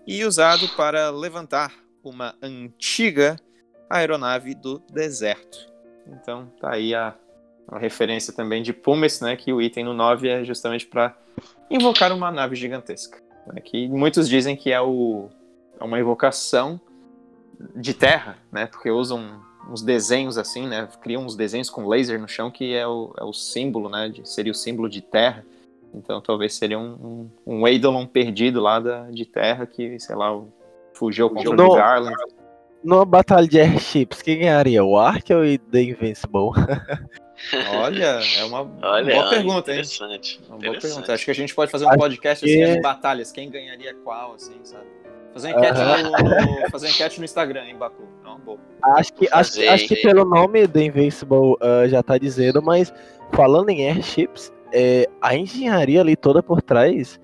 e 0.06 0.24
usado 0.24 0.68
para 0.76 1.10
levantar 1.10 1.74
uma 2.02 2.34
antiga 2.42 3.36
aeronave 3.88 4.54
do 4.54 4.78
deserto. 4.90 5.72
Então 6.06 6.46
tá 6.60 6.72
aí 6.72 6.94
a, 6.94 7.14
a 7.70 7.78
referência 7.78 8.32
também 8.32 8.62
de 8.62 8.72
Pumice, 8.72 9.22
né, 9.22 9.36
que 9.36 9.52
o 9.52 9.60
item 9.60 9.84
no 9.84 9.92
9 9.92 10.28
é 10.28 10.44
justamente 10.44 10.86
para 10.86 11.14
invocar 11.70 12.12
uma 12.12 12.30
nave 12.30 12.56
gigantesca. 12.56 13.18
né, 13.46 13.60
que 13.60 13.86
muitos 13.88 14.28
dizem 14.28 14.56
que 14.56 14.72
é, 14.72 14.80
o, 14.80 15.28
é 15.78 15.84
uma 15.84 16.00
invocação 16.00 16.80
de 17.76 17.92
terra, 17.92 18.38
né, 18.50 18.66
porque 18.66 18.90
usam 18.90 19.40
uns 19.70 19.82
desenhos 19.82 20.38
assim, 20.38 20.66
né, 20.66 20.88
criam 21.02 21.24
uns 21.24 21.36
desenhos 21.36 21.68
com 21.68 21.86
laser 21.86 22.18
no 22.18 22.26
chão 22.26 22.50
que 22.50 22.74
é 22.74 22.86
o, 22.86 23.12
é 23.18 23.24
o 23.24 23.34
símbolo, 23.34 23.90
né, 23.90 24.08
de, 24.08 24.26
seria 24.28 24.52
o 24.52 24.54
símbolo 24.54 24.88
de 24.88 25.02
terra. 25.02 25.44
Então 25.92 26.20
talvez 26.20 26.54
seria 26.54 26.78
um, 26.78 27.30
um, 27.46 27.58
um 27.60 27.68
Eidolon 27.68 28.06
perdido 28.06 28.60
lá 28.60 28.80
da, 28.80 29.10
de 29.10 29.24
terra 29.24 29.66
que, 29.66 29.98
sei 29.98 30.16
lá, 30.16 30.38
fugiu 30.94 31.30
contra 31.30 31.54
Não. 31.54 31.68
o 31.68 31.74
Garland. 31.74 32.16
Numa 32.84 33.04
batalha 33.04 33.48
de 33.48 33.58
airships, 33.58 34.22
quem 34.22 34.38
ganharia? 34.38 34.84
O 34.84 34.96
Ark 34.96 35.32
ou 35.32 35.42
o 35.42 35.58
The 35.58 35.82
Invincible? 35.82 36.50
Olha, 37.72 38.20
é 38.36 38.44
uma 38.44 38.68
Olha, 38.82 39.14
boa 39.14 39.30
pergunta, 39.30 39.70
hein? 39.70 39.78
interessante. 39.78 40.40
Uma 40.48 40.56
boa 40.56 40.58
interessante. 40.58 40.90
pergunta. 40.92 41.12
Acho 41.14 41.24
que 41.24 41.30
a 41.30 41.34
gente 41.34 41.54
pode 41.54 41.70
fazer 41.70 41.84
um 41.84 41.88
Acho 41.88 41.98
podcast 41.98 42.44
que- 42.44 42.62
assim, 42.62 42.74
de 42.74 42.80
batalhas. 42.80 43.32
Quem 43.32 43.50
ganharia 43.50 43.94
qual, 44.04 44.34
assim, 44.34 44.58
sabe? 44.64 44.84
Fazer 45.32 45.52
uma 45.52 45.58
enquete, 45.58 45.78
no, 46.62 46.70
fazer 46.70 46.86
uma 46.86 46.92
enquete 46.92 47.18
no 47.18 47.24
Instagram, 47.24 47.64
hein, 47.64 47.76
Baku? 47.76 48.02
É 48.24 48.28
uma 48.28 48.38
boa. 48.38 48.58
Acho 48.96 49.12
que, 49.12 49.26
acho, 49.30 49.50
fazer, 49.52 49.68
acho 49.68 49.86
que 49.86 49.94
hein? 49.94 50.02
pelo 50.02 50.24
nome 50.24 50.66
The 50.66 50.82
Invincible 50.82 51.54
ah, 51.60 51.86
já 51.86 52.02
tá 52.02 52.18
dizendo, 52.18 52.62
mas 52.62 52.92
falando 53.32 53.68
em 53.68 53.86
airships, 53.88 54.52
é, 54.72 55.06
a 55.20 55.36
engenharia 55.36 56.00
ali 56.00 56.16
toda 56.16 56.42
por 56.42 56.60
trás 56.62 57.20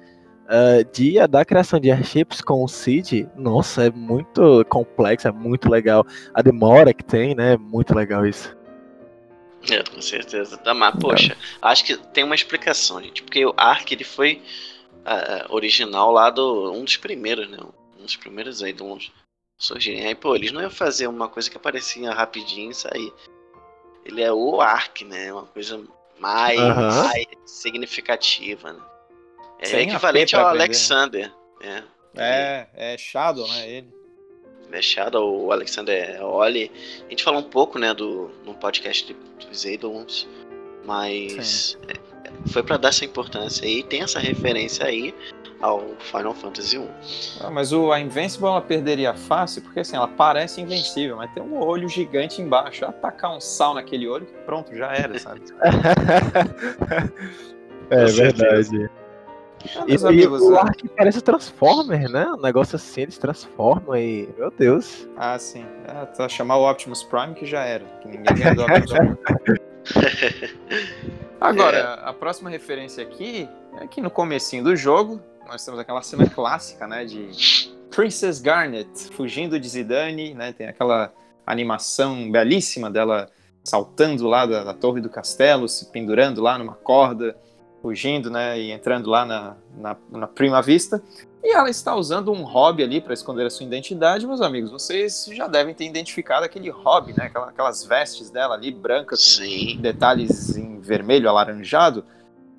ah, 0.46 0.84
de, 0.92 1.14
da 1.26 1.44
criação 1.44 1.80
de 1.80 1.90
airships 1.90 2.40
com 2.40 2.62
o 2.62 2.68
Cid, 2.68 3.26
nossa, 3.36 3.86
é 3.86 3.90
muito 3.90 4.64
complexo, 4.68 5.26
é 5.26 5.32
muito 5.32 5.68
legal. 5.70 6.06
A 6.34 6.42
demora 6.42 6.92
que 6.92 7.02
tem, 7.02 7.34
né? 7.34 7.54
É 7.54 7.56
muito 7.56 7.94
legal 7.94 8.24
isso. 8.26 8.54
É, 9.70 9.82
com 9.82 10.00
certeza. 10.02 10.56
Tá, 10.58 10.74
mas, 10.74 10.94
poxa, 11.00 11.36
acho 11.62 11.84
que 11.84 11.96
tem 11.96 12.24
uma 12.24 12.34
explicação, 12.34 13.02
gente. 13.02 13.22
Porque 13.22 13.44
o 13.44 13.54
Ark, 13.56 13.92
ele 13.92 14.04
foi 14.04 14.42
ah, 15.04 15.46
original 15.50 16.10
lá 16.12 16.30
do. 16.30 16.72
Um 16.72 16.84
dos 16.84 16.96
primeiros, 16.96 17.48
né? 17.48 17.58
Um 17.98 18.02
dos 18.02 18.16
primeiros 18.16 18.62
aí, 18.62 18.72
de 18.72 18.82
uns 18.82 19.12
surgirem. 19.58 20.06
Aí, 20.06 20.14
pô, 20.14 20.34
eles 20.34 20.52
não 20.52 20.60
iam 20.60 20.70
fazer 20.70 21.06
uma 21.06 21.28
coisa 21.28 21.50
que 21.50 21.56
aparecia 21.56 22.12
rapidinho 22.12 22.70
e 22.70 22.74
sair. 22.74 23.12
Ele 24.04 24.22
é 24.22 24.32
o 24.32 24.60
Ark, 24.60 25.04
né? 25.04 25.32
Uma 25.32 25.46
coisa 25.46 25.82
mais, 26.18 26.58
Aham. 26.58 27.04
mais 27.04 27.26
significativa, 27.46 28.72
né? 28.72 28.80
É 29.58 29.66
Sem 29.66 29.88
equivalente 29.88 30.36
ao 30.36 30.42
aprender, 30.42 30.58
né? 30.58 30.64
Alexander. 30.64 31.32
É. 31.60 31.82
É, 32.16 32.68
é 32.74 32.98
Shadow, 32.98 33.46
né? 33.48 33.68
Ele. 33.68 34.03
É 34.76 34.82
Shadow, 34.82 35.44
o 35.46 35.52
Alexander 35.52 36.22
Oli. 36.24 36.70
A 37.06 37.10
gente 37.10 37.24
falou 37.24 37.40
um 37.40 37.48
pouco, 37.48 37.78
né, 37.78 37.94
do, 37.94 38.30
no 38.44 38.54
podcast 38.54 39.06
de- 39.06 39.16
dos 39.46 39.64
Eidolons, 39.64 40.28
mas 40.84 41.78
é, 41.88 41.94
foi 42.50 42.62
pra 42.62 42.76
dar 42.76 42.88
essa 42.90 43.04
importância 43.04 43.66
aí. 43.66 43.82
Tem 43.82 44.02
essa 44.02 44.18
referência 44.18 44.84
aí 44.86 45.14
ao 45.60 45.80
Final 45.98 46.34
Fantasy 46.34 46.78
1. 46.78 46.88
Ah, 47.40 47.50
mas 47.50 47.72
o, 47.72 47.90
a 47.90 47.98
Invincible 48.00 48.46
ela 48.48 48.60
perderia 48.60 49.14
fácil, 49.14 49.62
porque 49.62 49.80
assim, 49.80 49.96
ela 49.96 50.08
parece 50.08 50.60
invencível, 50.60 51.16
mas 51.16 51.32
tem 51.32 51.42
um 51.42 51.58
olho 51.58 51.88
gigante 51.88 52.42
embaixo. 52.42 52.84
Atacar 52.84 53.34
um 53.34 53.40
sal 53.40 53.72
naquele 53.74 54.06
olho, 54.06 54.26
pronto, 54.44 54.74
já 54.76 54.92
era, 54.92 55.18
sabe? 55.18 55.40
é 57.90 58.06
certeza. 58.06 58.70
verdade. 58.70 58.90
Ah, 59.76 59.84
E, 59.86 60.06
amigos, 60.06 60.42
o 60.42 60.56
ah, 60.56 60.62
Ark 60.62 60.88
parece 60.96 61.20
Transformer, 61.20 62.10
né? 62.10 62.26
Um 62.26 62.40
negócio 62.40 62.76
assim, 62.76 63.02
eles 63.02 63.18
transformam 63.18 63.96
e. 63.96 64.28
Meu 64.38 64.50
Deus. 64.50 65.08
ah, 65.16 65.38
sim. 65.38 65.64
Ah, 65.88 66.06
tá, 66.06 66.28
chamar 66.28 66.56
o 66.56 66.70
Optimus 66.70 67.02
Prime 67.02 67.34
que 67.34 67.46
já 67.46 67.64
era. 67.64 67.84
Que 68.00 68.08
ninguém 68.08 68.34
ganha 68.34 68.54
do 68.54 68.62
Optimus 68.62 68.92
Prime. 68.92 69.16
Agora, 71.40 71.94
a 71.94 72.12
próxima 72.12 72.48
referência 72.48 73.02
aqui 73.02 73.48
é 73.80 73.86
que 73.86 74.00
no 74.00 74.10
comecinho 74.10 74.64
do 74.64 74.76
jogo, 74.76 75.20
nós 75.46 75.64
temos 75.64 75.78
aquela 75.78 76.00
cena 76.02 76.28
clássica, 76.28 76.86
né, 76.86 77.04
de 77.04 77.28
Princess 77.90 78.40
Garnet 78.40 78.88
fugindo 79.12 79.60
de 79.60 79.68
Zidane, 79.68 80.32
né, 80.34 80.52
tem 80.52 80.68
aquela 80.68 81.12
animação 81.46 82.30
belíssima 82.30 82.90
dela 82.90 83.28
saltando 83.62 84.26
lá 84.26 84.46
da, 84.46 84.64
da 84.64 84.74
torre 84.74 85.00
do 85.00 85.10
castelo, 85.10 85.68
se 85.68 85.90
pendurando 85.90 86.42
lá 86.42 86.56
numa 86.58 86.74
corda, 86.74 87.36
fugindo, 87.88 88.30
né, 88.30 88.58
e 88.58 88.70
entrando 88.70 89.10
lá 89.10 89.26
na, 89.26 89.56
na, 89.76 89.96
na 90.10 90.26
Prima 90.26 90.62
Vista. 90.62 91.02
E 91.42 91.54
ela 91.54 91.68
está 91.68 91.94
usando 91.94 92.32
um 92.32 92.42
hobby 92.42 92.82
ali 92.82 92.98
para 92.98 93.12
esconder 93.12 93.44
a 93.44 93.50
sua 93.50 93.66
identidade, 93.66 94.26
meus 94.26 94.40
amigos. 94.40 94.70
Vocês 94.72 95.28
já 95.34 95.46
devem 95.46 95.74
ter 95.74 95.84
identificado 95.84 96.46
aquele 96.46 96.70
hobby, 96.70 97.12
né, 97.12 97.26
aquela- 97.26 97.50
aquelas 97.50 97.84
vestes 97.84 98.30
dela 98.30 98.54
ali, 98.54 98.70
brancas, 98.72 99.18
com 99.36 99.44
Sim. 99.44 99.76
detalhes 99.82 100.56
em 100.56 100.80
vermelho 100.80 101.28
alaranjado. 101.28 102.06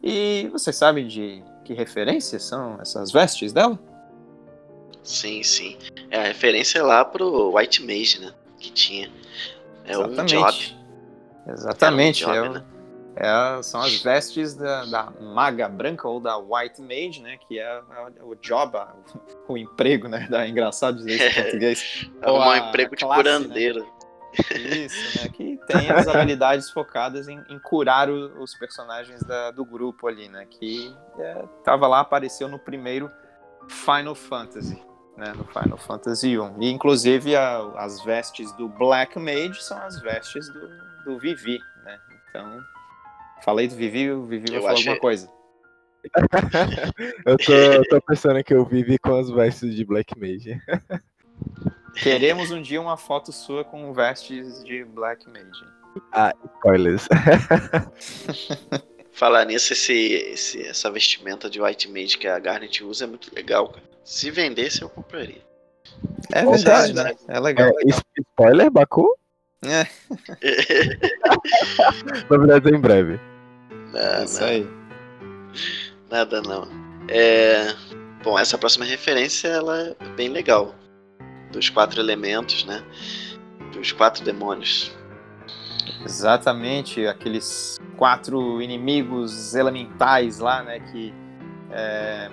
E 0.03 0.47
vocês 0.51 0.75
sabem 0.75 1.07
de 1.07 1.41
que 1.63 1.73
referências 1.73 2.43
são 2.43 2.77
essas 2.79 3.11
vestes 3.11 3.51
dela? 3.51 3.79
Sim, 5.01 5.41
sim. 5.41 5.75
É 6.11 6.19
a 6.19 6.23
referência 6.25 6.83
lá 6.83 7.03
pro 7.03 7.55
White 7.57 7.81
Mage, 7.81 8.19
né? 8.21 8.31
Que 8.59 8.69
tinha. 8.71 9.09
É 9.85 9.97
um 9.97 10.23
job. 10.25 10.75
Exatamente. 11.47 12.23
É 12.23 12.27
um 12.27 12.31
é 12.31 12.35
job, 12.35 12.49
o- 12.49 12.53
né? 12.53 12.63
É 13.15 13.63
são 13.63 13.81
as 13.81 14.01
vestes 14.01 14.55
da, 14.55 14.85
da 14.85 15.11
maga 15.21 15.67
branca 15.69 16.07
ou 16.07 16.19
da 16.19 16.37
white 16.37 16.81
mage, 16.81 17.21
né? 17.21 17.37
Que 17.47 17.59
é 17.59 17.65
a- 17.65 17.83
o 18.23 18.35
job, 18.35 18.77
o 19.47 19.57
emprego, 19.57 20.07
né? 20.07 20.27
Da, 20.29 20.45
é 20.45 20.49
engraçado 20.49 20.97
dizer 20.97 21.15
isso 21.15 21.23
em 21.25 21.33
português. 21.43 22.09
É 22.21 22.29
Ou 22.29 22.39
um 22.41 22.55
emprego 22.55 22.95
de 22.95 23.05
classe, 23.05 23.23
né? 23.23 23.37
curandeiro. 23.37 23.95
Isso, 24.53 25.17
né? 25.23 25.29
Que 25.29 25.57
tem 25.65 25.89
as 25.89 26.07
habilidades 26.09 26.69
focadas 26.69 27.29
em, 27.29 27.41
em 27.49 27.57
curar 27.57 28.09
o- 28.09 28.41
os 28.43 28.53
personagens 28.55 29.21
da- 29.23 29.51
do 29.51 29.63
grupo 29.63 30.07
ali, 30.07 30.27
né? 30.27 30.45
Que 30.49 30.93
é, 31.17 31.43
tava 31.63 31.87
lá, 31.87 32.01
apareceu 32.01 32.49
no 32.49 32.59
primeiro 32.59 33.09
Final 33.69 34.13
Fantasy, 34.13 34.77
né? 35.15 35.31
No 35.37 35.45
Final 35.45 35.77
Fantasy 35.77 36.37
1. 36.37 36.61
E 36.61 36.69
inclusive 36.69 37.33
a- 37.33 37.59
as 37.77 38.03
vestes 38.03 38.51
do 38.57 38.67
Black 38.67 39.17
Mage 39.17 39.63
são 39.63 39.77
as 39.77 40.01
vestes 40.01 40.49
do, 40.51 40.67
do 41.05 41.17
Vivi, 41.17 41.57
né? 41.85 41.97
Então, 42.29 42.61
falei 43.43 43.67
do 43.67 43.75
Vivi, 43.75 44.11
o 44.11 44.23
Vivi 44.25 44.45
vai 44.49 44.57
Eu 44.57 44.61
falar 44.61 44.73
achei- 44.73 44.87
alguma 44.89 45.01
coisa. 45.01 45.29
Eu 47.25 47.37
tô, 47.37 47.51
eu 47.51 47.83
tô 47.89 48.01
pensando 48.01 48.43
que 48.43 48.53
eu 48.53 48.63
vivi 48.63 48.99
com 48.99 49.17
as 49.17 49.27
vestes 49.31 49.75
de 49.75 49.83
Black 49.83 50.13
Mage. 50.19 50.61
Queremos 52.01 52.51
um 52.51 52.61
dia 52.61 52.79
uma 52.79 52.95
foto 52.95 53.31
sua 53.31 53.63
com 53.63 53.91
vestes 53.91 54.63
de 54.63 54.83
Black 54.83 55.25
Mage. 55.27 55.65
Spoilers. 56.57 57.07
Falar 59.11 59.45
nisso, 59.45 59.73
esse, 59.73 59.93
esse- 59.93 60.67
essa 60.67 60.91
vestimenta 60.91 61.49
de 61.49 61.61
White 61.61 61.89
Mage 61.89 62.17
que 62.17 62.27
a 62.27 62.37
Garnet 62.37 62.83
usa 62.83 63.05
é 63.05 63.07
muito 63.07 63.33
legal, 63.33 63.69
cara. 63.69 63.83
Se 64.03 64.29
vendesse, 64.29 64.81
eu 64.81 64.89
compraria. 64.89 65.41
É 66.33 66.45
verdade, 66.45 66.93
né? 66.93 67.15
É 67.27 67.39
legal. 67.39 67.69
É, 67.69 67.71
legal. 67.71 67.99
spoiler, 68.19 68.69
Baku? 68.69 69.07
É, 69.67 69.87
Novidades 72.29 72.71
em 72.71 72.79
breve. 72.79 73.19
Não, 73.93 74.23
isso 74.23 74.41
não, 74.41 74.47
aí. 74.47 74.67
nada 76.09 76.41
não. 76.41 76.67
É, 77.07 77.73
Bom, 78.25 78.39
essa 78.39 78.57
próxima 78.57 78.83
referência 78.85 79.49
ela 79.49 79.79
é 79.79 79.95
bem 80.15 80.29
legal. 80.29 80.73
dos 81.51 81.69
quatro 81.69 82.01
elementos, 82.01 82.65
né? 82.65 82.83
Dos 83.71 83.91
quatro 83.91 84.25
demônios. 84.25 84.91
Exatamente, 86.03 87.05
aqueles 87.05 87.77
quatro 87.97 88.59
inimigos 88.63 89.53
elementais 89.53 90.39
lá, 90.39 90.63
né, 90.63 90.79
que 90.79 91.13
é, 91.71 92.31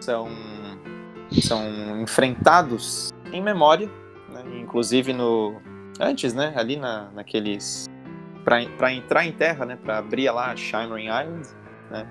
são, 0.00 0.28
são 1.40 2.00
enfrentados 2.00 3.12
em 3.32 3.40
memória, 3.40 3.88
né, 4.30 4.42
inclusive 4.60 5.12
no 5.12 5.60
antes, 6.00 6.34
né, 6.34 6.52
ali 6.56 6.76
na, 6.76 7.08
naqueles 7.14 7.86
para 8.44 8.92
entrar 8.92 9.24
em 9.24 9.32
terra, 9.32 9.64
né, 9.66 9.76
para 9.76 9.98
abrir 9.98 10.30
lá 10.30 10.56
Shimmering 10.56 11.06
Island, 11.08 11.46
né, 11.90 12.06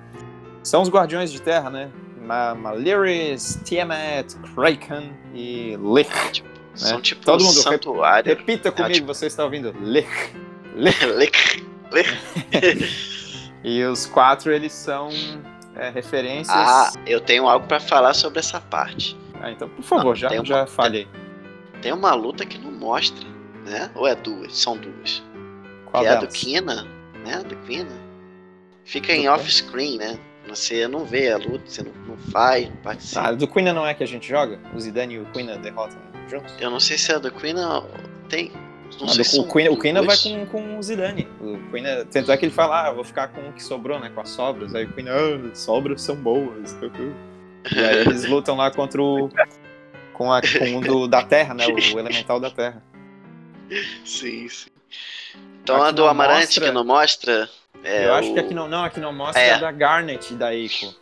são 0.63 0.81
os 0.81 0.89
Guardiões 0.89 1.31
de 1.31 1.41
Terra, 1.41 1.69
né, 1.69 1.89
Maliris, 2.57 3.59
Tiamat, 3.65 4.35
Kraken 4.53 5.11
e 5.33 5.75
Lich. 5.81 6.43
Né? 6.43 6.49
São 6.75 7.01
tipo 7.01 7.25
Todo 7.25 7.41
um 7.41 7.47
mundo 7.47 7.55
santuário. 7.61 8.35
Repita 8.35 8.71
comigo, 8.71 8.93
tipo- 8.93 9.07
você 9.07 9.25
está 9.25 9.43
ouvindo 9.43 9.73
Lich. 9.81 10.07
Lich. 10.75 11.65
Lich. 11.91 13.19
E 13.63 13.83
os 13.83 14.05
quatro, 14.05 14.51
eles 14.51 14.71
são 14.71 15.09
é, 15.75 15.89
referências. 15.89 16.55
Ah, 16.55 16.91
eu 17.05 17.19
tenho 17.19 17.47
algo 17.49 17.67
pra 17.67 17.79
falar 17.79 18.13
sobre 18.13 18.39
essa 18.39 18.61
parte. 18.61 19.17
Ah, 19.41 19.51
então, 19.51 19.67
por 19.67 19.83
favor, 19.83 20.05
Não, 20.09 20.15
já, 20.15 20.29
tem 20.29 20.39
uma- 20.39 20.45
já 20.45 20.67
falei. 20.67 21.07
Tem 21.81 21.91
uma 21.91 22.13
luta 22.13 22.45
que 22.45 22.57
não 22.57 22.71
mostra, 22.71 23.25
né? 23.69 23.89
Ou 23.95 24.07
é 24.07 24.15
duas? 24.15 24.57
São 24.57 24.75
duas. 24.77 25.23
Qual 25.85 26.03
é 26.03 26.09
a 26.09 26.15
do? 26.15 26.27
Kina, 26.27 26.83
né? 27.23 27.43
Do 27.47 27.55
Kina. 27.57 27.95
Fica 28.83 29.13
em 29.13 29.23
Do 29.25 29.31
off-screen, 29.31 29.97
né? 29.97 30.19
Você 30.47 30.87
não 30.87 31.05
vê 31.05 31.31
a 31.31 31.37
luta, 31.37 31.61
você 31.65 31.83
não, 31.83 31.91
não 32.07 32.17
faz, 32.17 32.67
não 32.67 32.75
participa. 32.77 33.21
Ah, 33.21 33.31
do 33.31 33.47
Queen 33.47 33.71
não 33.71 33.85
é 33.85 33.93
que 33.93 34.03
a 34.03 34.07
gente 34.07 34.27
joga? 34.27 34.59
O 34.73 34.79
Zidane 34.79 35.13
e 35.15 35.19
o 35.19 35.25
Queen 35.25 35.45
derrotam 35.61 35.99
juntos? 36.27 36.55
Eu 36.59 36.71
não 36.71 36.79
sei 36.79 36.97
se 36.97 37.11
é 37.11 37.19
do 37.19 37.31
Quina 37.31 37.83
tem. 38.27 38.51
Não 38.99 39.05
Ah, 39.07 39.09
sei 39.23 39.39
do- 39.39 39.45
o 39.47 39.51
Queen, 39.53 39.69
o 39.69 39.77
vai 40.03 40.17
com, 40.17 40.45
com 40.47 40.79
o 40.79 40.81
Zidane. 40.81 41.27
O 41.39 41.59
Queen, 41.71 41.83
tanto 42.11 42.31
é 42.31 42.37
que 42.37 42.45
ele 42.45 42.51
fala, 42.51 42.85
ah, 42.85 42.89
eu 42.89 42.95
vou 42.95 43.03
ficar 43.03 43.27
com 43.27 43.47
o 43.47 43.53
que 43.53 43.61
sobrou, 43.63 43.99
né? 43.99 44.09
Com 44.09 44.21
as 44.21 44.29
sobras. 44.29 44.73
Aí 44.73 44.85
o 44.85 44.93
Queen, 44.93 45.07
ah, 45.09 45.55
sobras 45.55 46.01
são 46.01 46.15
boas. 46.15 46.75
E 47.75 47.77
aí 47.83 47.97
eles 47.97 48.25
lutam 48.25 48.55
lá 48.55 48.71
contra 48.71 49.01
o. 49.03 49.29
Com, 50.13 50.31
a, 50.33 50.41
com 50.41 50.77
o 50.77 50.81
do, 50.81 51.07
da 51.07 51.21
Terra, 51.21 51.53
né? 51.53 51.67
O, 51.67 51.73
o 51.73 51.77
elemental 51.99 52.39
da 52.39 52.49
Terra. 52.49 52.81
Sim, 54.05 54.47
sim. 54.49 54.69
Então 55.63 55.75
Aqui 55.77 55.85
a 55.87 55.91
do 55.91 56.07
Amarante 56.07 56.41
mostra- 56.45 56.65
que 56.65 56.71
não 56.71 56.83
mostra. 56.83 57.49
É 57.83 58.07
eu 58.07 58.13
acho 58.15 58.31
o, 58.31 58.33
que 58.33 58.39
aqui 58.39 58.53
não, 58.53 58.67
não, 58.67 58.83
aqui 58.83 58.99
não 58.99 59.13
mostra 59.13 59.41
É. 59.41 59.53
a 59.53 59.57
da 59.57 59.71
Garnet 59.71 60.33
da 60.33 60.53
Eiko. 60.53 60.93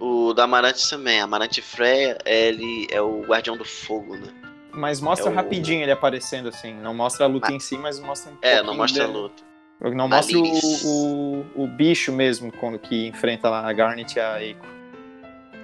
o 0.00 0.32
do 0.32 0.40
Amarante 0.40 0.88
também. 0.88 1.20
Amarante 1.20 1.60
Freya, 1.60 2.18
ele 2.24 2.86
é 2.90 3.00
o 3.00 3.22
Guardião 3.22 3.56
do 3.56 3.64
Fogo, 3.64 4.16
né? 4.16 4.28
Mas 4.72 5.00
mostra 5.00 5.28
É 5.28 5.32
o- 5.32 5.34
rapidinho 5.34 5.82
ele 5.82 5.90
aparecendo 5.92 6.48
assim. 6.48 6.72
Não 6.74 6.94
mostra 6.94 7.24
a 7.24 7.28
luta 7.28 7.52
em 7.52 7.58
si, 7.60 7.76
mas 7.76 7.98
mostra 8.00 8.32
um 8.32 8.36
É, 8.42 8.62
não 8.62 8.74
mostra 8.76 9.04
a 9.04 9.06
dele. 9.06 9.18
luta. 9.18 9.42
Não 9.80 10.08
mostra 10.08 10.36
o, 10.38 10.42
o, 10.84 11.46
o 11.64 11.66
bicho 11.68 12.10
mesmo 12.12 12.50
quando 12.50 12.78
que 12.78 13.06
enfrenta 13.06 13.48
lá 13.48 13.68
a 13.68 13.72
Garnet 13.72 14.16
e 14.16 14.20
a 14.20 14.42
Eiko. 14.42 14.66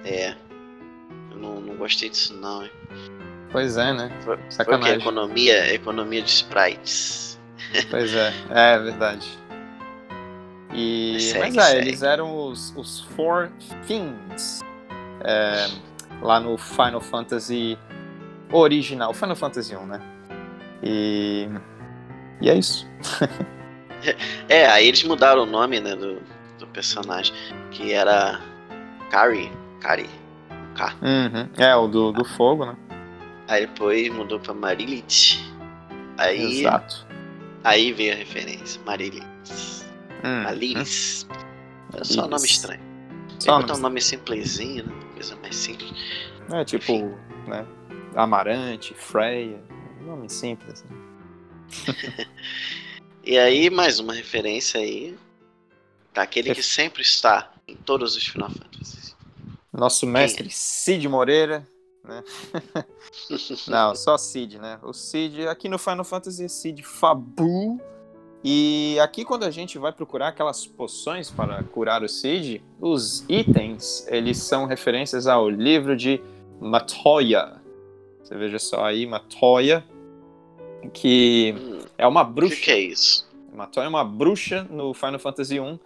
É. 0.05 0.35
Eu 1.31 1.37
não, 1.37 1.59
não 1.59 1.75
gostei 1.75 2.09
disso 2.09 2.33
não, 2.35 2.63
hein? 2.63 2.71
Pois 3.55 3.77
é, 3.77 3.93
né? 3.93 4.11
Sacanagem. 4.49 4.97
Economia, 4.97 5.73
economia 5.73 6.21
de 6.21 6.29
sprites. 6.29 7.39
Pois 7.89 8.13
é, 8.13 8.33
é 8.49 8.79
verdade. 8.79 9.25
E, 10.73 11.17
Segue, 11.21 11.39
mas 11.39 11.55
é, 11.55 11.61
segue. 11.61 11.87
eles 11.87 12.03
eram 12.03 12.47
os, 12.47 12.75
os 12.75 12.99
Four 13.15 13.49
Fiends 13.83 14.59
é, 15.23 15.67
lá 16.21 16.37
no 16.37 16.57
Final 16.57 16.99
Fantasy 16.99 17.79
original, 18.51 19.13
Final 19.13 19.37
Fantasy 19.37 19.73
1, 19.73 19.85
né? 19.85 20.01
E, 20.83 21.47
e 22.41 22.49
é 22.49 22.55
isso. 22.55 22.85
É, 24.47 24.67
aí 24.67 24.87
eles 24.87 25.03
mudaram 25.03 25.41
o 25.43 25.45
nome, 25.47 25.79
né, 25.79 25.95
do, 25.95 26.21
do 26.59 26.67
personagem. 26.67 27.33
Que 27.71 27.91
era 27.91 28.39
Kari. 29.09 29.51
Kari. 29.79 30.07
K. 30.75 30.93
Uhum. 31.01 31.49
É, 31.57 31.75
o 31.75 31.87
do, 31.87 32.11
do 32.11 32.23
fogo, 32.23 32.65
né? 32.65 32.75
Aí 33.47 33.67
depois 33.67 34.09
mudou 34.13 34.39
pra 34.39 34.53
Marilith. 34.53 35.37
Aí, 36.17 36.61
Exato. 36.61 37.05
aí 37.63 37.91
veio 37.93 38.13
a 38.13 38.15
referência. 38.17 38.81
Marilith. 38.85 39.23
Hum, 40.23 40.43
Malice. 40.43 41.25
É 41.93 42.03
só 42.03 42.21
Malice. 42.21 42.29
nome 42.29 42.45
estranho. 42.45 42.81
Só 43.39 43.57
um 43.57 43.61
botar 43.61 43.75
um 43.75 43.79
nome 43.79 44.01
simplesinho, 44.01 44.85
né? 44.85 44.93
Coisa 45.13 45.35
mais 45.37 45.55
simples. 45.55 45.91
É 46.51 46.63
tipo, 46.65 46.93
né? 47.47 47.65
Amarante, 48.15 48.93
Freya, 48.93 49.61
nome 50.01 50.29
simples. 50.29 50.83
Né? 50.83 52.27
E 53.27 53.39
aí, 53.39 53.71
mais 53.71 53.97
uma 53.99 54.13
referência 54.13 54.79
aí. 54.79 55.17
Daquele 56.13 56.53
que 56.53 56.61
sempre 56.61 57.01
está 57.01 57.51
em 57.67 57.75
todos 57.75 58.15
os 58.15 58.23
Final 58.23 58.51
Fantasy. 58.51 59.15
Nosso 59.73 60.05
mestre 60.05 60.47
Cid 60.51 61.09
Moreira, 61.09 61.67
né? 62.05 62.23
Não, 63.67 63.95
só 63.95 64.17
Cid, 64.17 64.59
né? 64.59 64.79
O 64.83 64.93
Cid, 64.93 65.47
aqui 65.47 65.67
no 65.69 65.77
Final 65.77 66.03
Fantasy 66.05 66.45
é 66.45 66.47
Cid 66.47 66.83
Fabu. 66.83 67.79
E 68.43 68.97
aqui 68.99 69.25
quando 69.25 69.43
a 69.43 69.49
gente 69.51 69.79
vai 69.79 69.91
procurar 69.91 70.27
aquelas 70.27 70.67
poções 70.67 71.31
para 71.31 71.63
curar 71.63 72.03
o 72.03 72.07
Cid, 72.09 72.63
os 72.79 73.25
itens, 73.27 74.05
eles 74.07 74.37
são 74.37 74.65
referências 74.65 75.25
ao 75.25 75.49
livro 75.49 75.97
de 75.97 76.21
Matoya. 76.61 77.61
Você 78.23 78.35
veja 78.35 78.59
só 78.59 78.85
aí, 78.85 79.05
Matoya, 79.05 79.83
que 80.93 81.55
Hum, 81.57 81.79
é 81.97 82.07
uma 82.07 82.21
o 82.21 82.27
que, 82.27 82.33
bruxa. 82.33 82.55
que 82.61 82.71
é 82.71 82.79
isso? 82.79 83.27
Matoya 83.53 83.85
é 83.85 83.89
uma 83.89 84.03
bruxa 84.03 84.63
no 84.69 84.93
Final 84.93 85.19
Fantasy 85.19 85.59
1 85.59 85.79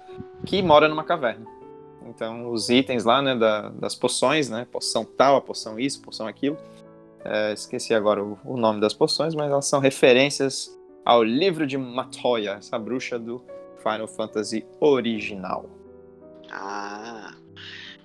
que 0.46 0.62
mora 0.62 0.88
numa 0.90 1.04
caverna. 1.04 1.46
Então, 2.06 2.50
os 2.52 2.70
itens 2.70 3.04
lá, 3.04 3.22
né, 3.22 3.36
da- 3.36 3.70
das 3.70 3.96
poções, 3.96 4.50
né, 4.50 4.66
poção 4.72 5.04
tal, 5.06 5.36
a 5.36 5.42
poção 5.42 5.80
isso, 5.80 6.02
poção 6.02 6.28
aquilo. 6.28 6.58
É, 7.24 7.52
esqueci 7.54 7.94
agora 7.94 8.24
o, 8.24 8.38
o 8.46 8.56
nome 8.58 8.80
das 8.80 8.94
poções, 8.94 9.36
mas 9.36 9.52
elas 9.52 9.66
são 9.66 9.80
referências 9.80 10.76
ao 11.06 11.24
livro 11.24 11.68
de 11.68 11.78
Matoya, 11.78 12.52
essa 12.60 12.80
bruxa 12.80 13.20
do 13.20 13.44
Final 13.84 14.08
Fantasy 14.08 14.66
original. 14.80 15.66
Ah. 16.52 17.34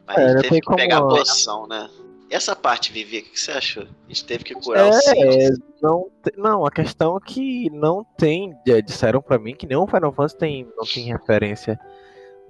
Mas 0.07 0.19
É, 0.19 0.35
teve 0.37 0.49
tem 0.49 0.61
que 0.61 0.75
pegar 0.75 0.99
a 0.99 1.03
como- 1.03 1.17
poção, 1.17 1.67
né? 1.67 1.89
E 2.31 2.35
essa 2.35 2.57
parte, 2.57 2.91
Vivi, 2.93 3.19
o 3.19 3.23
que 3.23 3.39
você 3.39 3.53
achou? 3.53 3.85
A 3.85 4.09
gente 4.09 4.25
teve 4.25 4.45
que 4.45 4.55
curar 4.55 4.87
o 4.87 4.95
É, 4.95 5.01
Cid. 5.01 5.63
não, 5.83 6.11
não, 6.37 6.67
a 6.67 6.71
questão 6.71 7.17
é 7.17 7.21
que 7.21 7.71
não 7.71 8.05
tem, 8.19 8.55
já 8.67 8.81
disseram 8.81 9.21
pra 9.23 9.39
mim 9.39 9.55
que 9.55 9.67
nenhum 9.67 9.87
Final 9.87 10.13
Fantasy 10.13 10.37
tem, 10.39 10.69
não 10.77 10.85
tem 10.85 11.05
referência. 11.13 11.79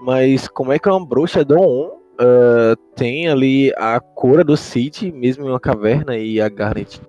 Mas 0.05 0.47
como 0.47 0.71
é 0.71 0.79
que 0.79 0.87
uma 0.87 1.05
bruxa 1.05 1.43
do 1.43 1.59
1 1.59 1.90
ah, 2.19 2.77
tem 2.95 3.27
ali 3.27 3.73
a 3.77 3.99
cura 3.99 4.45
do 4.45 4.55
Cid, 4.57 5.11
mesmo 5.12 5.47
em 5.47 5.49
uma 5.49 5.59
caverna, 5.59 6.14
e 6.17 6.40
a 6.40 6.49
Garnet? 6.49 7.01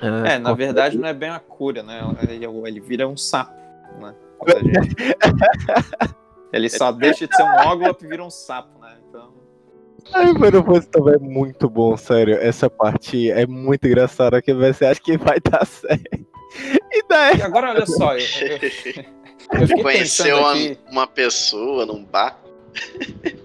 ah, 0.00 0.26
É, 0.26 0.38
na 0.38 0.54
verdade 0.54 0.96
não 0.96 1.06
é 1.06 1.12
bem 1.12 1.28
a 1.28 1.38
cura, 1.38 1.82
né? 1.82 2.00
Ele, 2.22 2.46
ele 2.66 2.80
vira 2.80 3.06
um 3.06 3.16
sapo, 3.16 3.52
né? 4.00 4.14
Ele 6.52 6.68
só 6.68 6.90
deixa 6.90 7.28
de 7.28 7.36
ser 7.36 7.44
um 7.44 7.68
Oglop 7.68 8.02
e 8.02 8.08
vira 8.08 8.24
um 8.24 8.30
sapo, 8.30 8.80
né? 8.80 8.96
Então... 9.08 9.32
Ai, 10.12 10.32
Final 10.32 10.64
Fantasy 10.64 10.88
também 10.88 11.14
é 11.14 11.18
muito 11.18 11.70
bom, 11.70 11.96
sério. 11.96 12.34
Essa 12.34 12.68
parte 12.68 13.30
é 13.30 13.46
muito 13.46 13.86
engraçada 13.86 14.42
que 14.42 14.52
você 14.52 14.86
acha 14.86 15.00
que 15.00 15.16
vai 15.16 15.38
dar 15.38 15.64
certo. 15.68 16.26
E 16.90 17.04
daí. 17.08 17.36
E 17.36 17.42
agora 17.42 17.70
olha 17.70 17.86
só, 17.86 18.16
eu, 18.16 18.18
eu, 18.18 19.04
Conheceu 19.82 20.38
uma, 20.38 20.54
uma 20.90 21.06
pessoa 21.06 21.84
num 21.86 22.04
bar. 22.04 22.38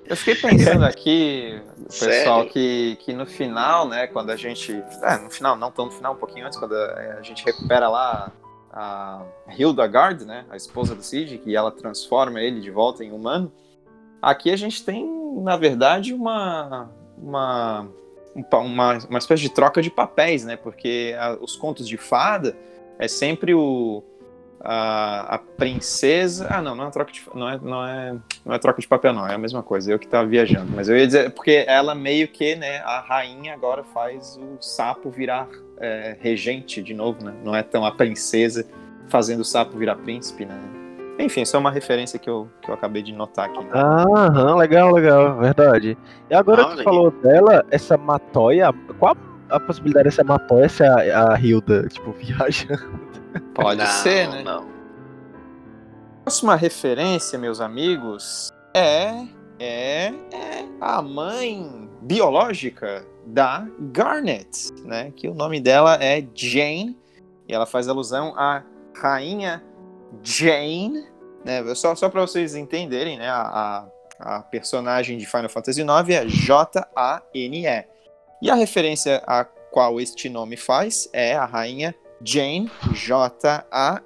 eu 0.08 0.16
fiquei 0.16 0.36
pensando 0.36 0.86
aqui, 0.86 1.60
pessoal, 1.84 2.38
Sério? 2.40 2.50
que, 2.52 2.98
que 3.02 3.14
no 3.14 3.26
final, 3.26 3.88
né, 3.88 4.08
quando 4.08 4.30
a 4.30 4.36
gente, 4.36 4.72
é, 5.02 5.18
no 5.18 5.30
final, 5.32 5.56
não 5.56 5.72
tão 5.72 5.86
no 5.86 5.92
final, 5.92 6.14
um 6.14 6.18
pouquinho 6.18 6.46
antes, 6.46 6.60
quando 6.60 6.76
a, 6.76 7.18
a 7.20 7.22
gente 7.24 7.44
recupera 7.44 7.90
lá 7.90 8.32
a 8.72 9.24
Hildegard, 9.58 10.26
né, 10.26 10.46
a 10.50 10.56
esposa 10.56 10.94
do 10.94 11.02
Cid, 11.02 11.40
que 11.40 11.56
ela 11.56 11.72
transforma 11.72 12.40
ele 12.42 12.60
de 12.62 12.70
volta 12.70 13.04
em 13.04 13.12
humano, 13.12 13.52
aqui 14.22 14.52
a 14.52 14.56
gente 14.58 14.84
tem, 14.84 15.06
na 15.42 15.58
verdade, 15.58 16.14
uma 16.14 16.90
uma 17.18 17.88
um 18.36 18.44
uma, 18.60 18.98
uma 19.10 19.18
espécie 19.18 19.42
de 19.44 19.50
troca 19.50 19.82
de 19.82 19.90
papéis, 19.90 20.44
né, 20.44 20.56
porque 20.58 21.16
a- 21.18 21.38
os 21.42 21.56
contos 21.56 21.88
de 21.88 21.98
fada 21.98 22.56
é 23.00 23.08
sempre 23.08 23.54
o 23.56 24.04
a, 24.66 25.36
a 25.36 25.38
princesa. 25.38 26.48
Ah, 26.50 26.62
não, 26.62 26.76
não 26.76 26.88
é 26.88 26.90
troca 26.90 27.12
de 27.12 27.22
não 27.34 27.48
é, 27.48 27.60
não 27.62 27.88
é 27.88 28.16
não 28.44 28.56
é 28.56 28.60
troca 28.60 28.82
de 28.82 28.88
papel 28.88 29.14
não, 29.14 29.28
é 29.28 29.36
a 29.36 29.38
mesma 29.38 29.62
coisa. 29.62 29.92
Eu 29.92 30.00
que 30.00 30.08
tava 30.08 30.28
viajando, 30.28 30.72
mas 30.76 30.90
eu 30.90 30.98
ia 30.98 31.06
dizer 31.06 31.32
porque 31.32 31.64
ela 31.68 31.94
meio 31.94 32.28
que, 32.28 32.56
né, 32.56 32.80
a 32.80 33.00
rainha 33.00 33.54
agora 33.54 33.84
faz 33.84 34.38
o 34.38 34.58
sapo 34.60 35.10
virar 35.12 35.48
é, 35.78 36.18
regente 36.20 36.82
de 36.82 36.94
novo, 36.94 37.24
né? 37.24 37.34
Não 37.44 37.56
é 37.56 37.62
tão 37.62 37.86
a 37.86 37.92
princesa 37.92 38.66
fazendo 39.08 39.42
o 39.42 39.46
sapo 39.46 39.78
virar 39.78 39.96
príncipe, 39.98 40.46
né? 40.46 40.60
Enfim, 41.20 41.44
isso 41.44 41.56
é 41.56 41.60
uma 41.60 41.72
referência 41.72 42.20
que 42.20 42.30
eu, 42.30 42.50
que 42.62 42.70
eu 42.70 42.74
acabei 42.74 43.02
de 43.02 43.14
notar 43.14 43.46
aqui. 43.46 43.64
né? 43.64 43.72
Aham, 43.74 44.56
legal, 44.56 44.92
legal, 44.92 45.38
verdade. 45.38 45.98
E 46.30 46.34
agora 46.34 46.66
que 46.66 46.70
Olha 46.72 46.78
tu 46.78 46.84
falou 46.84 47.12
dela, 47.12 47.66
essa 47.72 47.96
Matoya, 47.96 48.74
qual 49.00 49.16
a 49.50 49.60
possibilidade 49.60 50.06
dessa 50.06 50.24
Mapó 50.24 50.68
ser 50.68 50.88
a, 50.88 51.34
a 51.34 51.40
Hilda, 51.40 51.88
tipo, 51.88 52.12
viajando. 52.20 53.05
Pode 53.56 53.80
não, 53.80 53.88
ser, 53.88 54.28
né? 54.28 54.44
Não. 54.44 54.68
Próxima 56.24 56.56
referência, 56.56 57.40
meus 57.40 57.62
amigos, 57.62 58.52
é, 58.74 59.26
é, 59.58 60.08
é 60.08 60.66
a 60.82 61.02
mãe 61.02 61.90
biológica 62.02 63.08
da 63.26 63.66
Garnet, 63.80 64.74
né? 64.84 65.12
Que 65.16 65.30
o 65.30 65.34
nome 65.34 65.62
dela 65.62 65.96
é 66.04 66.22
Jane 66.36 66.98
e 67.48 67.54
ela 67.54 67.66
faz 67.66 67.88
alusão 67.88 68.34
à 68.38 68.62
rainha 68.94 69.64
Jane, 70.22 71.06
né? 71.46 71.64
Só, 71.76 71.96
só 71.96 72.10
para 72.10 72.22
vocês 72.22 72.56
entenderem, 72.56 73.18
né? 73.18 73.30
A, 73.30 73.88
a, 74.20 74.38
a 74.38 74.40
personagem 74.42 75.18
de 75.18 75.26
Final 75.26 75.50
Fantasy 75.50 75.82
IX 75.82 76.10
é 76.10 76.28
J-A-N-E. 76.28 77.86
E 78.42 78.52
a 78.52 78.56
referência 78.56 79.24
a 79.26 79.46
qual 79.46 80.00
este 80.02 80.28
nome 80.28 80.58
faz 80.58 81.10
é 81.14 81.36
a 81.36 81.46
rainha 81.46 81.96
Jane, 82.26 82.72
J-A-Y-N-E, 82.92 84.00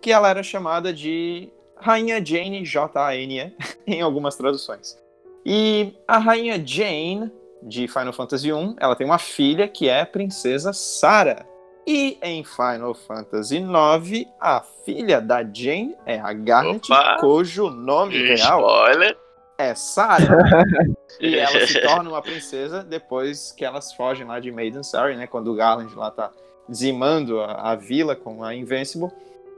que 0.00 0.10
ela 0.10 0.30
era 0.30 0.42
chamada 0.42 0.92
de 0.92 1.52
Rainha 1.76 2.24
Jane, 2.24 2.64
J-A-N-E, 2.64 3.52
em 3.86 4.00
algumas 4.00 4.36
traduções. 4.36 4.98
E 5.44 5.92
a 6.08 6.16
Rainha 6.18 6.62
Jane, 6.64 7.30
de 7.62 7.88
Final 7.88 8.12
Fantasy 8.12 8.48
I, 8.50 8.76
ela 8.78 8.94
tem 8.94 9.06
uma 9.06 9.18
filha 9.18 9.66
que 9.68 9.88
é 9.88 10.00
a 10.00 10.06
Princesa 10.06 10.72
Sarah. 10.72 11.46
E 11.86 12.16
em 12.22 12.42
Final 12.42 12.94
Fantasy 12.94 13.58
IX, 13.58 14.26
a 14.40 14.62
filha 14.86 15.20
da 15.20 15.42
Jane 15.42 15.94
é 16.06 16.18
a 16.18 16.32
Garnet, 16.32 16.90
Opa! 16.90 17.18
cujo 17.20 17.68
nome 17.68 18.16
real 18.16 18.60
Spoiler. 18.60 19.23
É 19.58 19.74
Sarah. 19.74 20.64
e 21.20 21.36
ela 21.36 21.66
se 21.66 21.80
torna 21.80 22.10
uma 22.10 22.22
princesa 22.22 22.82
depois 22.82 23.52
que 23.52 23.64
elas 23.64 23.92
fogem 23.92 24.26
lá 24.26 24.40
de 24.40 24.50
Maiden 24.50 24.82
Sorry, 24.82 25.16
né? 25.16 25.26
Quando 25.26 25.52
o 25.52 25.54
Garland 25.54 25.94
lá 25.94 26.10
tá 26.10 26.30
dizimando 26.68 27.40
a, 27.40 27.72
a 27.72 27.74
vila 27.74 28.16
com 28.16 28.42
a 28.42 28.54
Invincible. 28.54 29.10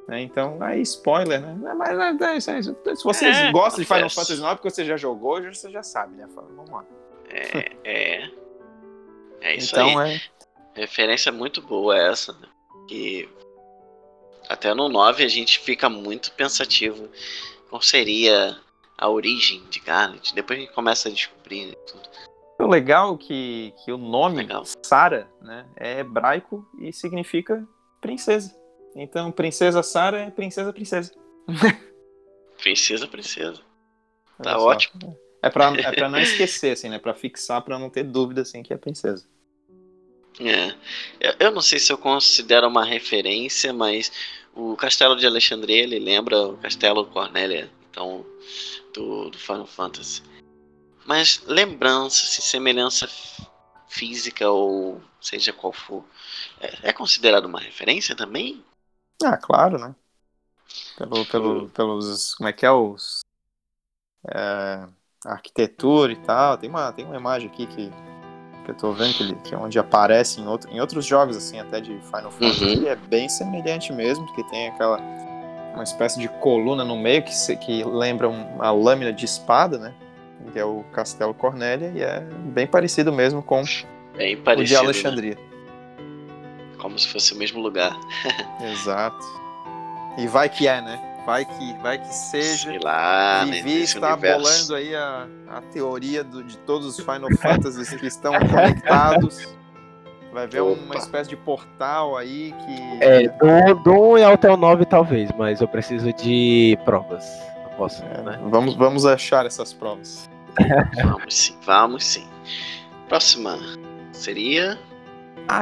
Né? 0.09 0.20
Então, 0.20 0.59
aí, 0.61 0.82
spoiler, 0.82 1.40
né? 1.40 1.74
Mas 1.74 2.20
é, 2.20 2.24
é 2.24 2.37
isso, 2.37 2.50
é 2.50 2.59
isso. 2.61 2.76
se 2.94 3.04
vocês 3.04 3.37
É, 3.37 3.50
gostam 3.50 3.80
de 3.80 3.87
Final. 3.87 4.09
Fantasy 4.11 4.35
IX, 4.35 4.50
porque 4.54 4.70
você 4.70 4.85
já 4.85 4.96
jogou, 4.96 5.42
você 5.42 5.70
já 5.70 5.82
sabe, 5.82 6.16
né? 6.16 6.28
Fala, 6.32 6.46
Vamos 6.54 6.70
lá. 6.70 6.85
É, 7.28 7.72
é. 7.85 8.30
É 9.40 9.56
isso 9.56 9.74
então, 9.74 9.98
aí. 9.98 10.14
é. 10.16 10.20
Referência 10.80 11.32
muito 11.32 11.61
boa 11.62 11.96
essa, 11.98 12.32
né? 12.35 12.48
Que 12.88 13.28
até 14.48 14.72
no 14.74 14.88
9 14.88 15.24
a 15.24 15.28
gente 15.28 15.59
fica 15.59 15.88
muito 15.88 16.30
pensativo 16.32 17.09
qual 17.68 17.82
seria 17.82 18.56
a 18.98 19.09
origem 19.09 19.62
de 19.70 19.80
Garnet. 19.80 20.35
Depois 20.35 20.59
a 20.59 20.62
gente 20.62 20.74
começa 20.74 21.09
a 21.09 21.12
descobrir 21.12 21.66
né, 21.66 21.74
tudo. 21.87 22.09
O 22.59 22.66
legal 22.66 23.14
é 23.14 23.18
que, 23.18 23.74
que 23.85 23.92
o 23.92 23.98
nome. 23.98 24.46
Sarah 24.82 25.28
né, 25.42 25.66
é 25.76 26.00
hebraico 26.00 26.66
e 26.80 26.92
significa 26.92 27.66
princesa. 28.00 28.56
Então, 28.94 29.30
princesa 29.30 29.82
Sarah 29.82 30.20
é 30.20 30.30
princesa 30.30 30.72
princesa. 30.72 31.12
Princesa, 32.56 33.06
princesa. 33.06 33.61
Tá 34.42 34.52
Olha 34.52 34.59
só. 34.59 34.66
ótimo. 34.68 35.18
É 35.42 35.50
pra, 35.50 35.72
é 35.76 35.92
pra 35.92 36.09
não 36.09 36.18
esquecer, 36.18 36.72
assim, 36.72 36.88
né? 36.88 36.98
Pra 36.98 37.12
fixar, 37.12 37.62
pra 37.62 37.78
não 37.78 37.90
ter 37.90 38.02
dúvida, 38.02 38.40
assim, 38.40 38.62
que 38.62 38.72
é 38.72 38.76
princesa. 38.78 39.26
É. 40.40 40.74
Eu, 41.20 41.35
eu 41.38 41.50
não 41.50 41.61
sei 41.61 41.78
se 41.78 41.92
eu 41.92 41.98
considero 41.98 42.66
uma 42.66 42.85
referência, 42.85 43.72
mas 43.72 44.11
o 44.54 44.76
Castelo 44.76 45.16
de 45.16 45.26
Alexandria 45.26 45.82
ele 45.82 45.98
lembra 45.98 46.48
o 46.48 46.56
Castelo 46.56 47.06
Cornélia, 47.06 47.70
então 47.96 48.26
do, 48.92 49.30
do 49.30 49.38
Final 49.38 49.66
Fantasy. 49.66 50.22
Mas 51.06 51.42
lembrança, 51.46 52.24
assim, 52.24 52.42
semelhança 52.42 53.09
física 53.88 54.50
ou 54.50 55.00
seja 55.20 55.52
qual 55.52 55.72
for, 55.72 56.04
é, 56.61 56.90
é 56.90 56.92
considerado 56.92 57.46
uma 57.46 57.61
referência 57.61 58.14
também? 58.14 58.62
Ah, 59.24 59.38
claro, 59.38 59.78
né? 59.78 59.94
Pelo, 60.98 61.24
pelo, 61.24 61.68
pelos. 61.70 62.35
Como 62.35 62.48
é 62.48 62.52
que 62.52 62.66
é? 62.66 62.70
Os. 62.70 63.20
É, 64.28 64.87
arquitetura 65.24 66.12
e 66.12 66.16
tal. 66.16 66.59
Tem 66.59 66.68
uma, 66.68 66.92
tem 66.92 67.04
uma 67.04 67.16
imagem 67.16 67.48
aqui 67.48 67.66
que, 67.66 67.90
que 68.64 68.70
eu 68.70 68.76
tô 68.76 68.92
vendo 68.92 69.16
que, 69.16 69.22
ele, 69.22 69.37
que 69.37 69.54
é 69.54 69.59
onde 69.59 69.78
aparece 69.78 70.40
em, 70.40 70.46
outro, 70.46 70.68
em 70.70 70.80
outros 70.80 71.06
jogos, 71.06 71.37
assim, 71.37 71.59
até 71.61 71.80
de 71.80 71.98
Final 72.00 72.30
Fantasy. 72.30 72.64
Uhum. 72.64 72.88
É 72.88 72.96
bem 72.96 73.28
semelhante 73.28 73.92
mesmo, 73.92 74.26
que 74.35 74.42
tem 74.50 74.68
aquela. 74.68 74.98
Uma 75.76 75.84
espécie 75.84 76.18
de 76.18 76.26
coluna 76.28 76.84
no 76.84 76.96
meio 76.96 77.22
que, 77.22 77.32
se- 77.34 77.54
que 77.56 77.84
lembra 77.84 78.28
um- 78.28 78.54
uma 78.56 78.72
lâmina 78.72 79.12
de 79.12 79.24
espada, 79.24 79.78
né? 79.78 79.94
Que 80.52 80.58
é 80.58 80.64
o 80.64 80.82
Castelo 80.92 81.32
Cornélia, 81.34 81.92
e 81.94 82.02
é 82.02 82.20
bem 82.20 82.66
parecido 82.66 83.12
mesmo 83.12 83.42
com 83.42 83.62
Bem 84.16 84.34
o 84.34 84.36
de 84.38 84.42
parecido, 84.42 84.80
né? 84.80 84.86
Alexandria. 84.86 85.38
como 86.78 86.98
se 86.98 87.08
fosse 87.08 87.32
o 87.32 87.36
mesmo 87.36 87.60
lugar. 87.60 87.94
Exato. 88.72 89.24
E 90.18 90.26
vai 90.26 90.48
que 90.48 90.66
é, 90.66 90.80
né? 90.80 90.98
Vai 91.26 91.44
que, 91.44 91.72
vai 91.82 91.98
que 91.98 92.14
seja. 92.14 92.70
Sei 92.70 92.78
lá, 92.78 93.44
né, 93.44 93.52
Vivi 93.56 93.80
nesse 93.80 93.96
está 93.96 94.16
bolando 94.16 94.74
aí 94.76 94.94
a, 94.94 95.26
a 95.48 95.60
teoria 95.60 96.22
do- 96.22 96.44
de 96.44 96.56
todos 96.58 96.86
os 96.86 96.96
Final 97.04 97.28
Fantasies 97.42 97.90
que 97.90 98.06
estão 98.06 98.32
conectados. 98.38 99.48
Vai 100.37 100.46
ver 100.46 100.61
uma 100.61 100.96
espécie 100.96 101.31
de 101.31 101.37
portal 101.37 102.14
aí 102.14 102.55
que. 102.59 103.03
É, 103.03 103.27
do, 103.27 103.83
do 103.83 103.92
1 104.16 104.29
até 104.35 104.53
o 104.53 104.57
9 104.59 104.85
talvez, 104.85 105.31
mas 105.38 105.62
eu 105.62 105.66
preciso 105.66 106.12
de 106.12 106.79
provas. 106.85 107.25
Não 107.62 107.70
posso, 107.70 108.05
É, 108.05 108.20
né? 108.20 108.38
vamos, 108.51 108.75
vamos 108.75 109.07
achar 109.07 109.46
essas 109.46 109.72
provas. 109.72 110.29
Vamos 111.03 111.35
sim, 111.35 111.57
vamos 111.64 112.05
sim. 112.05 112.27
Próxima 113.09 113.59
seria. 114.12 114.79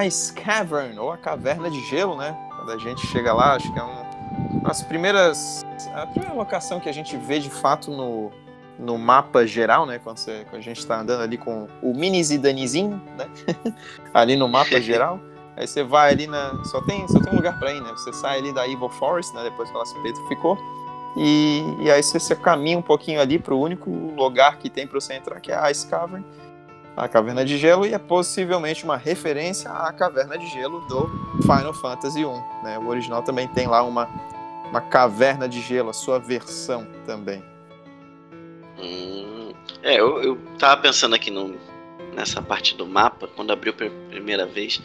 Ice 0.06 0.32
Cavern, 0.32 0.98
ou 0.98 1.12
a 1.12 1.18
Caverna 1.18 1.70
de 1.70 1.80
Gelo, 1.88 2.16
né? 2.16 2.36
Quando 2.56 2.72
a 2.72 2.78
gente 2.78 3.06
chega 3.08 3.32
lá, 3.32 3.54
acho 3.54 3.72
que 3.72 3.78
é 3.78 3.82
um. 3.84 4.60
As 4.64 4.82
primeiras. 4.82 5.64
A 5.94 6.06
primeira 6.06 6.34
locação 6.34 6.80
que 6.80 6.88
a 6.88 6.92
gente 6.92 7.16
vê 7.16 7.38
de 7.38 7.50
fato 7.50 7.92
no, 7.92 8.32
no 8.78 8.98
mapa 8.98 9.46
geral, 9.46 9.86
né? 9.86 9.98
Quando, 9.98 10.18
você, 10.18 10.44
quando 10.50 10.60
a 10.60 10.64
gente 10.64 10.86
tá 10.86 11.00
andando 11.00 11.22
ali 11.22 11.38
com 11.38 11.68
o 11.82 11.94
mini 11.94 12.22
Zidanezinho, 12.22 13.00
né? 13.16 13.26
ali 14.12 14.36
no 14.36 14.48
mapa 14.48 14.78
geral. 14.82 15.20
Aí 15.56 15.66
você 15.66 15.84
vai 15.84 16.12
ali 16.12 16.26
na. 16.26 16.64
Só 16.64 16.80
tem, 16.80 17.06
só 17.08 17.20
tem 17.20 17.32
um 17.32 17.36
lugar 17.36 17.58
pra 17.58 17.72
ir, 17.72 17.80
né? 17.80 17.90
Você 17.92 18.12
sai 18.12 18.38
ali 18.38 18.52
da 18.52 18.66
Evil 18.66 18.88
Forest, 18.88 19.34
né? 19.34 19.44
Depois 19.44 19.70
que 19.70 19.76
ela 19.76 19.86
se 19.86 19.94
petrificou. 20.02 20.58
E, 21.16 21.62
e 21.80 21.90
aí 21.90 22.02
você, 22.02 22.18
você 22.18 22.34
caminha 22.34 22.76
um 22.76 22.82
pouquinho 22.82 23.20
ali 23.20 23.38
pro 23.38 23.56
único 23.56 23.88
lugar 24.16 24.58
que 24.58 24.68
tem 24.68 24.86
pra 24.86 25.00
você 25.00 25.14
entrar, 25.14 25.40
que 25.40 25.52
é 25.52 25.56
a 25.56 25.70
Ice 25.70 25.86
Cavern 25.86 26.24
a 26.96 27.08
Caverna 27.08 27.44
de 27.44 27.58
Gelo 27.58 27.86
e 27.86 27.92
é 27.92 27.98
possivelmente 27.98 28.84
uma 28.84 28.96
referência 28.96 29.70
à 29.70 29.92
Caverna 29.92 30.38
de 30.38 30.46
Gelo 30.46 30.80
do 30.82 31.10
Final 31.42 31.74
Fantasy 31.74 32.20
I. 32.20 32.24
Né? 32.62 32.78
O 32.78 32.86
original 32.86 33.22
também 33.22 33.48
tem 33.48 33.66
lá 33.66 33.82
uma, 33.82 34.08
uma 34.70 34.80
Caverna 34.80 35.48
de 35.48 35.60
Gelo, 35.60 35.90
a 35.90 35.92
sua 35.92 36.18
versão 36.18 36.86
também. 37.04 37.42
Hum, 38.84 39.52
é, 39.82 39.98
eu, 39.98 40.22
eu 40.22 40.38
tava 40.58 40.80
pensando 40.80 41.14
aqui 41.14 41.30
no, 41.30 41.56
nessa 42.14 42.40
parte 42.42 42.74
do 42.76 42.86
mapa, 42.86 43.28
quando 43.34 43.52
abriu 43.52 43.72
pela 43.72 43.90
primeira 44.10 44.46
vez. 44.46 44.80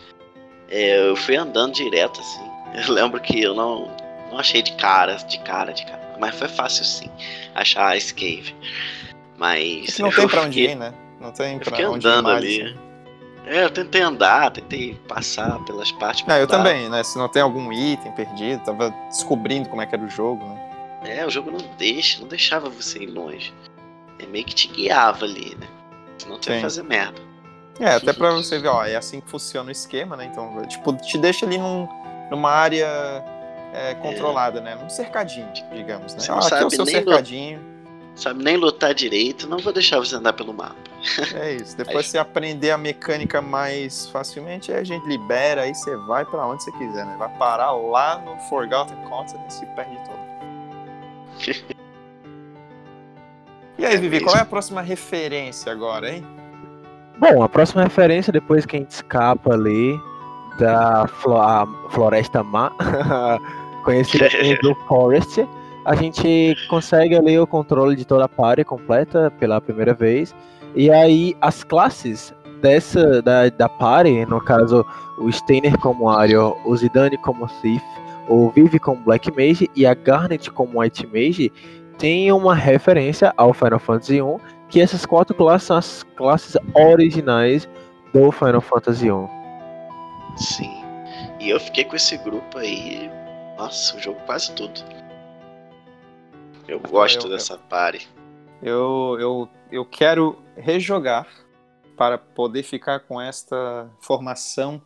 é, 0.69 1.09
eu 1.09 1.15
fui 1.15 1.35
andando 1.35 1.73
direto, 1.73 2.19
assim. 2.19 2.49
Eu 2.87 2.91
lembro 2.93 3.19
que 3.19 3.41
eu 3.41 3.53
não, 3.53 3.91
não 4.31 4.37
achei 4.39 4.61
de 4.61 4.73
cara, 4.73 5.15
de 5.15 5.39
cara, 5.39 5.73
de 5.73 5.85
cara. 5.85 6.15
Mas 6.19 6.35
foi 6.35 6.47
fácil 6.47 6.83
sim 6.83 7.09
achar 7.55 7.87
a 7.87 7.97
Ice 7.97 8.13
Cave. 8.13 8.53
Mas. 9.37 9.89
É 9.89 9.91
que 9.93 10.01
não 10.01 10.11
tem 10.11 10.27
pra 10.27 10.41
onde 10.41 10.59
fiquei- 10.59 10.71
ir, 10.73 10.75
né? 10.75 10.93
Não 11.19 11.31
tem 11.31 11.57
pra 11.59 11.65
fiquei 11.71 11.85
onde 11.85 12.05
ir 12.05 12.09
andando 12.09 12.23
mais, 12.25 12.37
ali. 12.43 12.61
assim. 12.61 12.75
É, 13.45 13.63
eu 13.63 13.69
tentei 13.69 14.01
andar, 14.01 14.51
tentei 14.51 14.93
passar 15.07 15.57
pelas 15.65 15.91
partes. 15.93 16.25
Não, 16.27 16.35
eu 16.37 16.45
também, 16.45 16.89
né? 16.89 17.01
Se 17.03 17.17
não 17.17 17.27
tem 17.27 17.41
algum 17.41 17.71
item 17.71 18.11
perdido, 18.11 18.61
tava 18.63 18.93
descobrindo 19.07 19.69
como 19.69 19.81
é 19.81 19.85
que 19.85 19.95
era 19.95 20.03
o 20.03 20.09
jogo, 20.09 20.45
né? 20.45 20.69
É, 21.05 21.25
o 21.25 21.29
jogo 21.29 21.49
não 21.49 21.59
deixa, 21.77 22.19
não 22.19 22.27
deixava 22.27 22.69
você 22.69 22.99
ir 22.99 23.07
longe. 23.07 23.53
É 24.19 24.25
meio 24.25 24.45
que 24.45 24.53
te 24.53 24.67
guiava 24.67 25.25
ali, 25.25 25.55
né? 25.59 25.67
Senão 26.17 26.37
tu 26.37 26.49
ia 26.49 26.55
Sim. 26.57 26.61
fazer 26.61 26.83
merda. 26.83 27.19
É, 27.79 27.93
até 27.93 28.11
pra 28.11 28.31
você 28.31 28.59
ver, 28.59 28.67
ó, 28.67 28.83
é 28.83 28.95
assim 28.95 29.21
que 29.21 29.29
funciona 29.29 29.69
o 29.69 29.71
esquema, 29.71 30.17
né? 30.17 30.25
Então, 30.25 30.61
tipo, 30.67 30.93
te 30.97 31.17
deixa 31.17 31.45
ali 31.45 31.57
num, 31.57 31.87
numa 32.29 32.51
área 32.51 32.85
é, 33.73 33.95
controlada, 33.95 34.59
né? 34.59 34.75
Num 34.75 34.89
cercadinho, 34.89 35.47
digamos, 35.73 36.13
né? 36.13 36.19
Você 36.19 36.29
não 36.29 36.39
Ah, 36.39 36.45
aqui 36.45 36.53
é 36.55 36.57
o 36.57 36.59
sabe 36.69 36.75
seu 36.75 36.85
nem 36.85 36.95
cercadinho. 36.95 37.69
Sabe 38.15 38.43
nem 38.43 38.57
lutar 38.57 38.93
direito, 38.93 39.47
não 39.47 39.59
vou 39.59 39.71
deixar 39.71 39.97
você 39.99 40.13
andar 40.13 40.33
pelo 40.33 40.53
mapa. 40.53 40.75
É 41.35 41.53
isso. 41.53 41.75
Depois 41.77 41.97
Aí- 41.97 42.03
você 42.03 42.17
aprender 42.17 42.71
a 42.71 42.77
mecânica 42.77 43.41
mais 43.41 44.07
facilmente, 44.07 44.73
aí 44.73 44.79
a 44.79 44.83
gente 44.83 45.07
libera, 45.07 45.61
aí 45.61 45.73
você 45.73 45.95
vai 45.95 46.25
pra 46.25 46.45
onde 46.45 46.61
você 46.61 46.71
quiser, 46.73 47.05
né? 47.05 47.15
Vai 47.17 47.29
parar 47.37 47.71
lá 47.71 48.17
no 48.19 48.35
Forgotten 48.49 48.97
Continent 49.07 49.47
e 49.49 49.53
se 49.53 49.65
perde 49.67 49.97
todo. 50.05 50.19
E 53.79 53.85
aí, 53.85 53.97
Vivi, 53.97 54.19
qual 54.19 54.35
é 54.35 54.41
a 54.41 54.45
próxima 54.45 54.81
referência 54.81 55.71
agora, 55.71 56.13
hein? 56.13 56.23
Bom, 57.17 57.41
a 57.41 57.47
próxima 57.49 57.83
referência, 57.83 58.31
depois 58.31 58.65
que 58.65 58.75
a 58.75 58.79
gente 58.79 58.91
escapa 58.91 59.53
ali 59.53 59.99
da 60.57 61.07
flo- 61.07 61.37
a 61.41 61.65
Floresta 61.89 62.43
Má, 62.43 62.71
conhecida 63.85 64.29
como 64.37 64.57
Blue 64.61 64.75
Forest, 64.87 65.47
a 65.85 65.95
gente 65.95 66.55
consegue 66.69 67.15
ali 67.15 67.39
o 67.39 67.47
controle 67.47 67.95
de 67.95 68.05
toda 68.05 68.25
a 68.25 68.29
party 68.29 68.63
completa 68.65 69.31
pela 69.39 69.61
primeira 69.61 69.93
vez. 69.93 70.35
E 70.75 70.91
aí 70.91 71.35
as 71.41 71.63
classes 71.63 72.33
dessa 72.61 73.21
da, 73.21 73.47
da 73.49 73.69
party, 73.69 74.25
no 74.25 74.41
caso 74.41 74.85
o 75.17 75.31
Steiner 75.31 75.77
como 75.79 76.09
Ariel, 76.09 76.57
o 76.65 76.75
Zidane 76.75 77.17
como 77.19 77.47
Thief, 77.61 77.81
o 78.27 78.49
Vive 78.49 78.77
como 78.77 79.01
Black 79.01 79.31
Mage 79.31 79.69
e 79.75 79.85
a 79.85 79.93
Garnet 79.93 80.51
como 80.51 80.79
White 80.81 81.07
Mage, 81.07 81.51
tem 81.99 82.31
uma 82.31 82.55
referência 82.55 83.33
ao 83.35 83.53
Final 83.53 83.77
Fantasy 83.77 84.21
1, 84.21 84.39
que 84.69 84.81
essas 84.81 85.05
quatro 85.05 85.35
classes 85.35 85.67
são 85.67 85.77
as 85.77 86.03
classes 86.15 86.55
originais 86.73 87.67
do 88.13 88.31
Final 88.31 88.61
Fantasy 88.61 89.11
1. 89.11 89.27
Sim. 90.37 90.81
E 91.39 91.49
eu 91.49 91.59
fiquei 91.59 91.83
com 91.83 91.95
esse 91.95 92.17
grupo 92.17 92.57
aí, 92.57 93.09
nossa, 93.57 93.97
o 93.97 93.99
jogo 93.99 94.19
quase 94.25 94.51
tudo. 94.53 94.81
Eu 96.67 96.79
gosto 96.79 97.27
eu, 97.27 97.31
dessa 97.31 97.57
party. 97.57 98.07
Eu, 98.61 99.17
eu, 99.19 99.49
eu 99.71 99.85
quero 99.85 100.37
rejogar 100.55 101.27
para 101.97 102.17
poder 102.17 102.63
ficar 102.63 103.01
com 103.01 103.19
esta 103.19 103.89
formação 103.99 104.81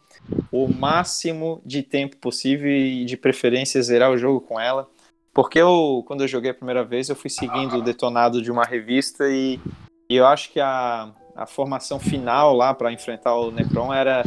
o 0.52 0.67
máximo 0.67 1.62
de 1.63 1.84
tempo 1.84 2.17
possível 2.17 2.71
e 2.71 3.06
de 3.06 3.15
preferência 3.15 3.82
zerar 3.84 4.10
o 4.10 4.17
jogo 4.17 4.41
com 4.41 4.60
ela. 4.60 4.89
Porque 5.34 5.60
eu, 5.60 6.04
quando 6.06 6.22
eu 6.22 6.28
joguei 6.28 6.52
a 6.52 6.54
primeira 6.54 6.84
vez, 6.84 7.10
eu 7.10 7.15
fui 7.15 7.30
seguindo 7.30 7.78
o 7.78 7.82
detonado 7.82 8.41
de 8.41 8.52
uma 8.52 8.63
revista 8.63 9.28
e, 9.28 9.60
e 10.10 10.15
eu 10.15 10.28
acho 10.28 10.52
que 10.52 10.60
a, 10.60 11.12
a 11.36 11.46
formação 11.48 12.00
final 12.00 12.56
lá 12.56 12.74
para 12.74 12.91
enfrentar 12.91 13.36
o 13.36 13.50
Necron 13.50 13.91
era 13.91 14.24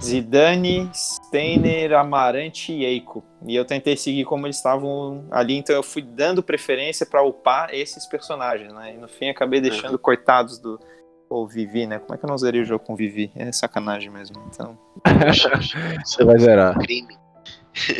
Zidane, 0.00 0.90
Steiner, 0.94 1.92
Amarante 1.92 2.72
e 2.72 2.84
Eiko. 2.84 3.22
E 3.46 3.54
eu 3.54 3.64
tentei 3.64 3.96
seguir 3.96 4.24
como 4.24 4.46
eles 4.46 4.56
estavam 4.56 5.26
ali, 5.30 5.54
então 5.54 5.76
eu 5.76 5.82
fui 5.82 6.02
dando 6.02 6.42
preferência 6.42 7.04
para 7.04 7.22
upar 7.22 7.74
esses 7.74 8.06
personagens, 8.06 8.72
né? 8.72 8.94
E 8.94 8.96
no 8.96 9.08
fim 9.08 9.28
acabei 9.28 9.60
deixando 9.60 9.92
uhum. 9.92 9.98
coitados 9.98 10.58
do, 10.58 10.80
ou 11.28 11.46
Vivi, 11.46 11.86
né? 11.86 11.98
Como 11.98 12.14
é 12.14 12.18
que 12.18 12.24
eu 12.24 12.28
não 12.28 12.38
zerei 12.38 12.62
o 12.62 12.64
jogo 12.64 12.84
com 12.84 12.96
Vivi? 12.96 13.30
É 13.36 13.52
sacanagem 13.52 14.10
mesmo, 14.10 14.36
então. 14.48 14.78
Você 16.04 16.24
vai 16.24 16.38
zerar. 16.38 16.78
Crime. 16.78 17.16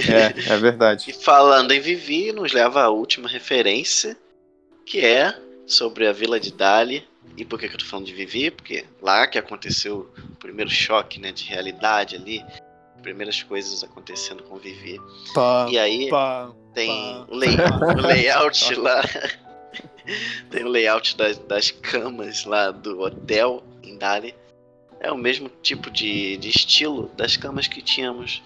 É, 0.09 0.53
é 0.53 0.57
verdade. 0.59 1.11
E 1.11 1.13
falando 1.13 1.73
em 1.73 1.81
Vivi, 1.81 2.33
nos 2.33 2.53
leva 2.53 2.83
à 2.83 2.89
última 2.89 3.29
referência, 3.29 4.17
que 4.85 5.05
é 5.05 5.35
sobre 5.67 6.07
a 6.07 6.13
Vila 6.13 6.41
de 6.41 6.53
Dali. 6.53 7.07
E 7.37 7.45
por 7.45 7.59
que, 7.59 7.69
que 7.69 7.75
eu 7.75 7.79
tô 7.79 7.85
falando 7.85 8.07
de 8.07 8.15
Vivi? 8.15 8.51
Porque 8.51 8.85
lá 9.01 9.27
que 9.27 9.39
aconteceu 9.39 10.11
o 10.33 10.37
primeiro 10.37 10.71
choque 10.71 11.21
né, 11.21 11.31
de 11.31 11.45
realidade 11.45 12.17
ali, 12.17 12.45
primeiras 13.03 13.43
coisas 13.43 13.85
acontecendo 13.85 14.43
com 14.43 14.57
Vivi. 14.57 14.99
Pá, 15.35 15.67
e 15.71 15.79
aí 15.79 16.09
pá, 16.09 16.51
tem 16.75 16.89
pá, 16.89 17.27
o, 17.29 17.37
lay, 17.37 17.57
o 17.97 18.07
layout 18.07 18.75
lá 18.77 19.03
tem 20.51 20.65
o 20.65 20.69
layout 20.69 21.17
das, 21.17 21.39
das 21.39 21.71
camas 21.71 22.45
lá 22.45 22.71
do 22.71 23.01
hotel 23.01 23.63
em 23.83 23.97
Dali. 23.97 24.35
É 25.01 25.13
o 25.13 25.17
mesmo 25.17 25.49
tipo 25.63 25.91
de, 25.91 26.37
de 26.39 26.49
estilo 26.49 27.09
das 27.17 27.37
camas 27.37 27.69
que 27.69 27.81
tínhamos 27.81 28.43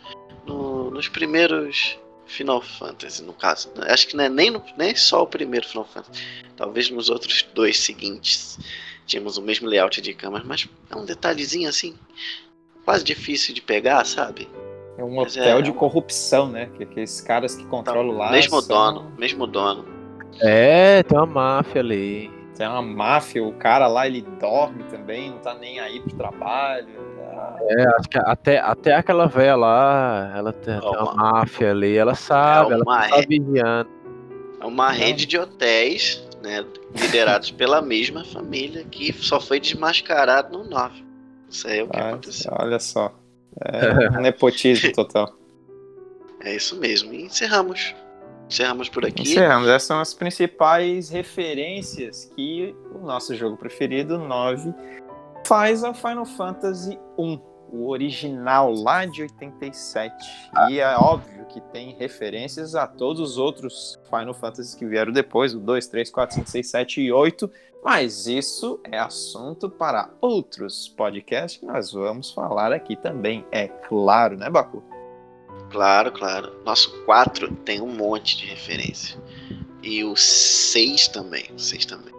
nos 0.92 1.08
primeiros 1.08 1.98
Final 2.26 2.62
Fantasy, 2.62 3.22
no 3.22 3.32
caso. 3.32 3.70
Acho 3.88 4.08
que 4.08 4.16
não 4.16 4.24
é 4.24 4.28
nem, 4.28 4.50
no, 4.50 4.62
nem 4.76 4.94
só 4.94 5.22
o 5.22 5.26
primeiro 5.26 5.66
Final 5.66 5.84
Fantasy. 5.84 6.22
Talvez 6.56 6.90
nos 6.90 7.08
outros 7.08 7.42
dois 7.54 7.78
seguintes 7.78 8.58
tínhamos 9.06 9.36
o 9.36 9.42
mesmo 9.42 9.68
layout 9.68 10.00
de 10.00 10.14
camas, 10.14 10.42
mas 10.44 10.68
é 10.90 10.96
um 10.96 11.04
detalhezinho 11.04 11.68
assim, 11.68 11.94
quase 12.84 13.04
difícil 13.04 13.54
de 13.54 13.60
pegar, 13.60 14.04
sabe? 14.04 14.48
É 14.96 15.04
um 15.04 15.16
mas 15.16 15.36
hotel 15.36 15.58
é, 15.58 15.62
de 15.62 15.72
corrupção, 15.72 16.48
né? 16.48 16.70
Que 16.76 16.84
aqueles 16.84 17.20
caras 17.20 17.54
que 17.54 17.64
controlam 17.66 18.16
lá. 18.16 18.30
Mesmo 18.30 18.60
são... 18.60 18.68
dono, 18.68 19.12
mesmo 19.18 19.46
dono. 19.46 19.84
É, 20.40 21.02
tem 21.02 21.18
uma 21.18 21.26
máfia 21.26 21.80
ali. 21.80 22.30
Tem 22.56 22.66
uma 22.66 22.82
máfia, 22.82 23.42
o 23.42 23.52
cara 23.54 23.86
lá 23.86 24.06
ele 24.06 24.22
dorme 24.38 24.84
também, 24.84 25.30
não 25.30 25.38
tá 25.38 25.54
nem 25.54 25.80
aí 25.80 26.00
pro 26.00 26.14
trabalho. 26.14 27.11
É, 27.60 27.88
acho 27.96 28.08
que 28.08 28.18
até, 28.18 28.58
até 28.58 28.94
aquela 28.94 29.26
velha 29.26 29.56
lá, 29.56 30.32
ela 30.36 30.52
tem, 30.52 30.78
tem 30.78 30.88
uma 30.88 31.14
máfia 31.14 31.70
ali, 31.70 31.96
ela 31.96 32.14
sabe, 32.14 32.72
é 32.72 32.74
ela 32.74 32.84
tá 32.84 33.16
re... 33.16 33.26
vigiando. 33.26 33.90
É 34.60 34.66
uma 34.66 34.90
rede 34.90 35.26
de 35.26 35.38
hotéis, 35.38 36.22
né, 36.42 36.64
liderados 36.94 37.50
pela 37.52 37.80
mesma 37.80 38.24
família, 38.24 38.84
que 38.84 39.12
só 39.12 39.40
foi 39.40 39.58
desmascarado 39.58 40.56
no 40.56 40.64
9. 40.64 41.04
Isso 41.48 41.68
aí 41.68 41.80
é 41.80 41.82
o 41.82 41.88
que 41.88 41.98
ah, 41.98 42.08
aconteceu. 42.10 42.52
Olha 42.58 42.78
só. 42.78 43.14
É 43.60 44.10
nepotismo 44.20 44.92
total. 44.92 45.32
É 46.44 46.54
isso 46.54 46.76
mesmo. 46.76 47.12
E 47.12 47.22
encerramos 47.22 47.94
Encerramos 48.52 48.90
por 48.90 49.06
aqui. 49.06 49.22
Encerramos. 49.22 49.66
Essas 49.66 49.84
são 49.84 49.98
as 49.98 50.12
principais 50.12 51.08
referências 51.08 52.30
que 52.36 52.74
o 52.94 52.98
nosso 52.98 53.34
jogo 53.34 53.56
preferido, 53.56 54.18
9, 54.18 54.74
faz 55.44 55.84
ao 55.84 55.94
Final 55.94 56.24
Fantasy 56.24 56.98
1, 57.18 57.40
o 57.72 57.88
original 57.88 58.72
lá 58.72 59.06
de 59.06 59.22
87. 59.22 60.14
Ah. 60.54 60.70
E 60.70 60.80
é 60.80 60.96
óbvio 60.96 61.46
que 61.46 61.60
tem 61.60 61.94
referências 61.98 62.74
a 62.74 62.86
todos 62.86 63.20
os 63.20 63.38
outros 63.38 63.98
Final 64.08 64.34
Fantasy 64.34 64.76
que 64.76 64.86
vieram 64.86 65.12
depois, 65.12 65.54
o 65.54 65.60
2, 65.60 65.86
3, 65.86 66.10
4, 66.10 66.34
5, 66.36 66.50
6, 66.50 66.70
7 66.70 67.00
e 67.00 67.12
8. 67.12 67.50
Mas 67.84 68.26
isso 68.28 68.80
é 68.84 68.98
assunto 68.98 69.68
para 69.68 70.08
outros 70.20 70.88
podcasts 70.88 71.58
que 71.58 71.66
nós 71.66 71.92
vamos 71.92 72.30
falar 72.30 72.72
aqui 72.72 72.94
também, 72.94 73.44
é 73.50 73.66
claro, 73.66 74.36
né, 74.36 74.48
Baku? 74.48 74.82
Claro, 75.70 76.12
claro. 76.12 76.62
Nosso 76.64 77.04
4 77.04 77.50
tem 77.64 77.80
um 77.80 77.92
monte 77.92 78.36
de 78.36 78.46
referência. 78.46 79.18
E 79.82 80.04
o 80.04 80.14
6 80.14 81.08
também. 81.08 81.50
O 81.54 81.58
6 81.58 81.86
também. 81.86 82.14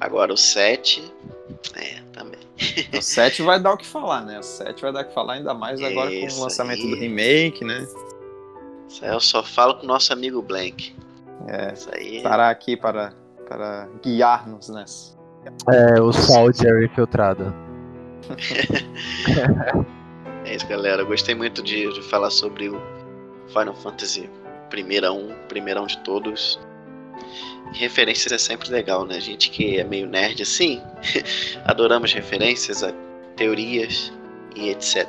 Agora 0.00 0.32
o 0.34 0.36
7. 0.36 1.02
É, 1.76 2.00
também. 2.12 2.40
O 2.96 3.02
7 3.02 3.42
vai 3.42 3.60
dar 3.60 3.72
o 3.72 3.76
que 3.76 3.86
falar, 3.86 4.22
né? 4.22 4.38
O 4.38 4.42
7 4.42 4.82
vai 4.82 4.92
dar 4.92 5.02
o 5.02 5.04
que 5.04 5.14
falar, 5.14 5.34
ainda 5.34 5.54
mais 5.54 5.82
agora 5.82 6.12
Isso 6.12 6.36
com 6.36 6.42
o 6.42 6.44
lançamento 6.44 6.82
aí. 6.82 6.90
do 6.90 6.96
remake, 6.96 7.64
né? 7.64 7.86
Isso 8.88 9.04
aí 9.04 9.10
eu 9.10 9.20
só 9.20 9.42
falo 9.42 9.76
com 9.76 9.84
o 9.84 9.86
nosso 9.86 10.12
amigo 10.12 10.42
Blank. 10.42 10.94
É. 11.46 11.72
Isso 11.72 11.88
aí. 11.92 12.16
Estará 12.18 12.50
aqui 12.50 12.76
para, 12.76 13.12
para 13.48 13.88
guiar-nos 14.02 14.68
nessa. 14.68 15.18
É, 15.72 16.00
o 16.00 16.12
Soldier 16.12 16.82
infiltrado. 16.84 17.54
É 20.44 20.54
isso, 20.54 20.66
galera. 20.66 21.04
gostei 21.04 21.34
muito 21.34 21.62
de, 21.62 21.92
de, 21.92 22.02
falar 22.02 22.30
sobre 22.30 22.68
o 22.68 22.80
Final 23.48 23.74
Fantasy 23.74 24.28
primeirão, 24.68 25.28
primeirão 25.48 25.86
de 25.86 25.98
todos. 25.98 26.58
Referências 27.72 28.32
é 28.32 28.38
sempre 28.38 28.70
legal, 28.70 29.04
né? 29.06 29.16
A 29.16 29.20
gente 29.20 29.50
que 29.50 29.78
é 29.78 29.84
meio 29.84 30.06
nerd 30.06 30.42
assim, 30.42 30.82
adoramos 31.64 32.12
referências 32.12 32.82
teorias 33.36 34.12
e 34.56 34.70
etc. 34.70 35.06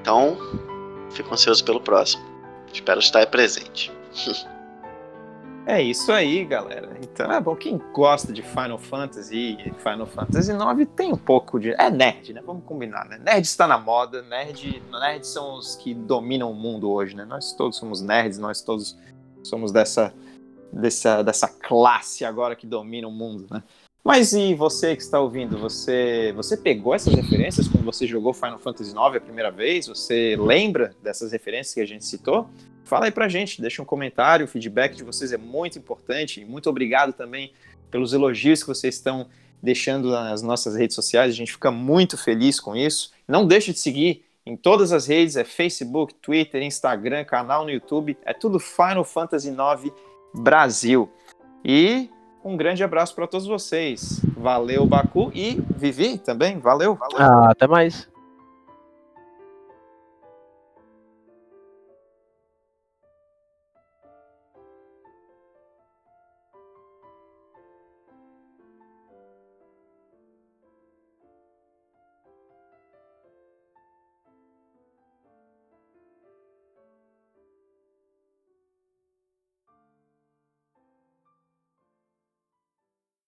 Então, 0.00 0.36
fico 1.10 1.32
ansioso 1.32 1.64
pelo 1.64 1.80
próximo. 1.80 2.24
Espero 2.72 3.00
estar 3.00 3.26
presente. 3.26 3.92
É 5.68 5.82
isso 5.82 6.12
aí, 6.12 6.44
galera. 6.44 6.96
Então 7.02 7.30
é 7.32 7.40
bom. 7.40 7.56
Quem 7.56 7.76
gosta 7.92 8.32
de 8.32 8.40
Final 8.40 8.78
Fantasy, 8.78 9.58
Final 9.78 10.06
Fantasy 10.06 10.52
IX 10.52 10.88
tem 10.94 11.12
um 11.12 11.16
pouco 11.16 11.58
de. 11.58 11.72
É 11.72 11.90
nerd, 11.90 12.32
né? 12.32 12.40
Vamos 12.46 12.62
combinar, 12.64 13.04
né? 13.08 13.18
Nerd 13.18 13.44
está 13.44 13.66
na 13.66 13.76
moda, 13.76 14.22
nerd, 14.22 14.80
nerds 14.92 15.28
são 15.28 15.58
os 15.58 15.74
que 15.74 15.92
dominam 15.92 16.52
o 16.52 16.54
mundo 16.54 16.88
hoje, 16.88 17.16
né? 17.16 17.24
Nós 17.24 17.52
todos 17.52 17.78
somos 17.78 18.00
nerds, 18.00 18.38
nós 18.38 18.62
todos 18.62 18.96
somos 19.42 19.72
dessa, 19.72 20.14
dessa, 20.72 21.22
dessa 21.22 21.48
classe 21.48 22.24
agora 22.24 22.56
que 22.56 22.66
domina 22.66 23.08
o 23.08 23.10
mundo, 23.10 23.46
né? 23.50 23.62
Mas 24.04 24.32
e 24.32 24.54
você 24.54 24.94
que 24.94 25.02
está 25.02 25.18
ouvindo, 25.18 25.58
você, 25.58 26.32
você 26.36 26.56
pegou 26.56 26.94
essas 26.94 27.12
referências 27.12 27.66
quando 27.66 27.84
você 27.84 28.06
jogou 28.06 28.32
Final 28.32 28.58
Fantasy 28.58 28.90
IX 28.90 29.16
a 29.16 29.20
primeira 29.20 29.50
vez? 29.50 29.88
Você 29.88 30.36
lembra 30.38 30.94
dessas 31.02 31.32
referências 31.32 31.74
que 31.74 31.80
a 31.80 31.86
gente 31.86 32.04
citou? 32.04 32.48
Fala 32.84 33.06
aí 33.06 33.10
pra 33.10 33.28
gente, 33.28 33.60
deixa 33.60 33.82
um 33.82 33.84
comentário, 33.84 34.46
o 34.46 34.48
feedback 34.48 34.94
de 34.94 35.02
vocês 35.02 35.32
é 35.32 35.36
muito 35.36 35.76
importante. 35.76 36.44
Muito 36.44 36.70
obrigado 36.70 37.12
também 37.12 37.52
pelos 37.90 38.12
elogios 38.12 38.62
que 38.62 38.68
vocês 38.68 38.94
estão 38.94 39.26
deixando 39.60 40.10
nas 40.10 40.40
nossas 40.40 40.76
redes 40.76 40.94
sociais, 40.94 41.32
a 41.32 41.36
gente 41.36 41.50
fica 41.50 41.72
muito 41.72 42.16
feliz 42.16 42.60
com 42.60 42.76
isso. 42.76 43.10
Não 43.26 43.44
deixe 43.44 43.72
de 43.72 43.80
seguir 43.80 44.24
em 44.44 44.56
todas 44.56 44.92
as 44.92 45.08
redes, 45.08 45.34
é 45.34 45.42
Facebook, 45.42 46.14
Twitter, 46.14 46.62
Instagram, 46.62 47.24
canal 47.24 47.64
no 47.64 47.70
YouTube, 47.70 48.16
é 48.24 48.32
tudo 48.32 48.60
Final 48.60 49.04
Fantasy 49.04 49.48
IX 49.48 49.92
Brasil. 50.36 51.10
E 51.64 52.10
um 52.44 52.56
grande 52.56 52.84
abraço 52.84 53.14
para 53.14 53.26
todos 53.26 53.46
vocês. 53.46 54.20
Valeu, 54.36 54.86
Baku 54.86 55.32
e 55.34 55.60
Vivi 55.76 56.18
também. 56.18 56.58
Valeu. 56.58 56.94
valeu. 56.94 57.18
Ah, 57.18 57.50
até 57.50 57.66
mais. 57.66 58.08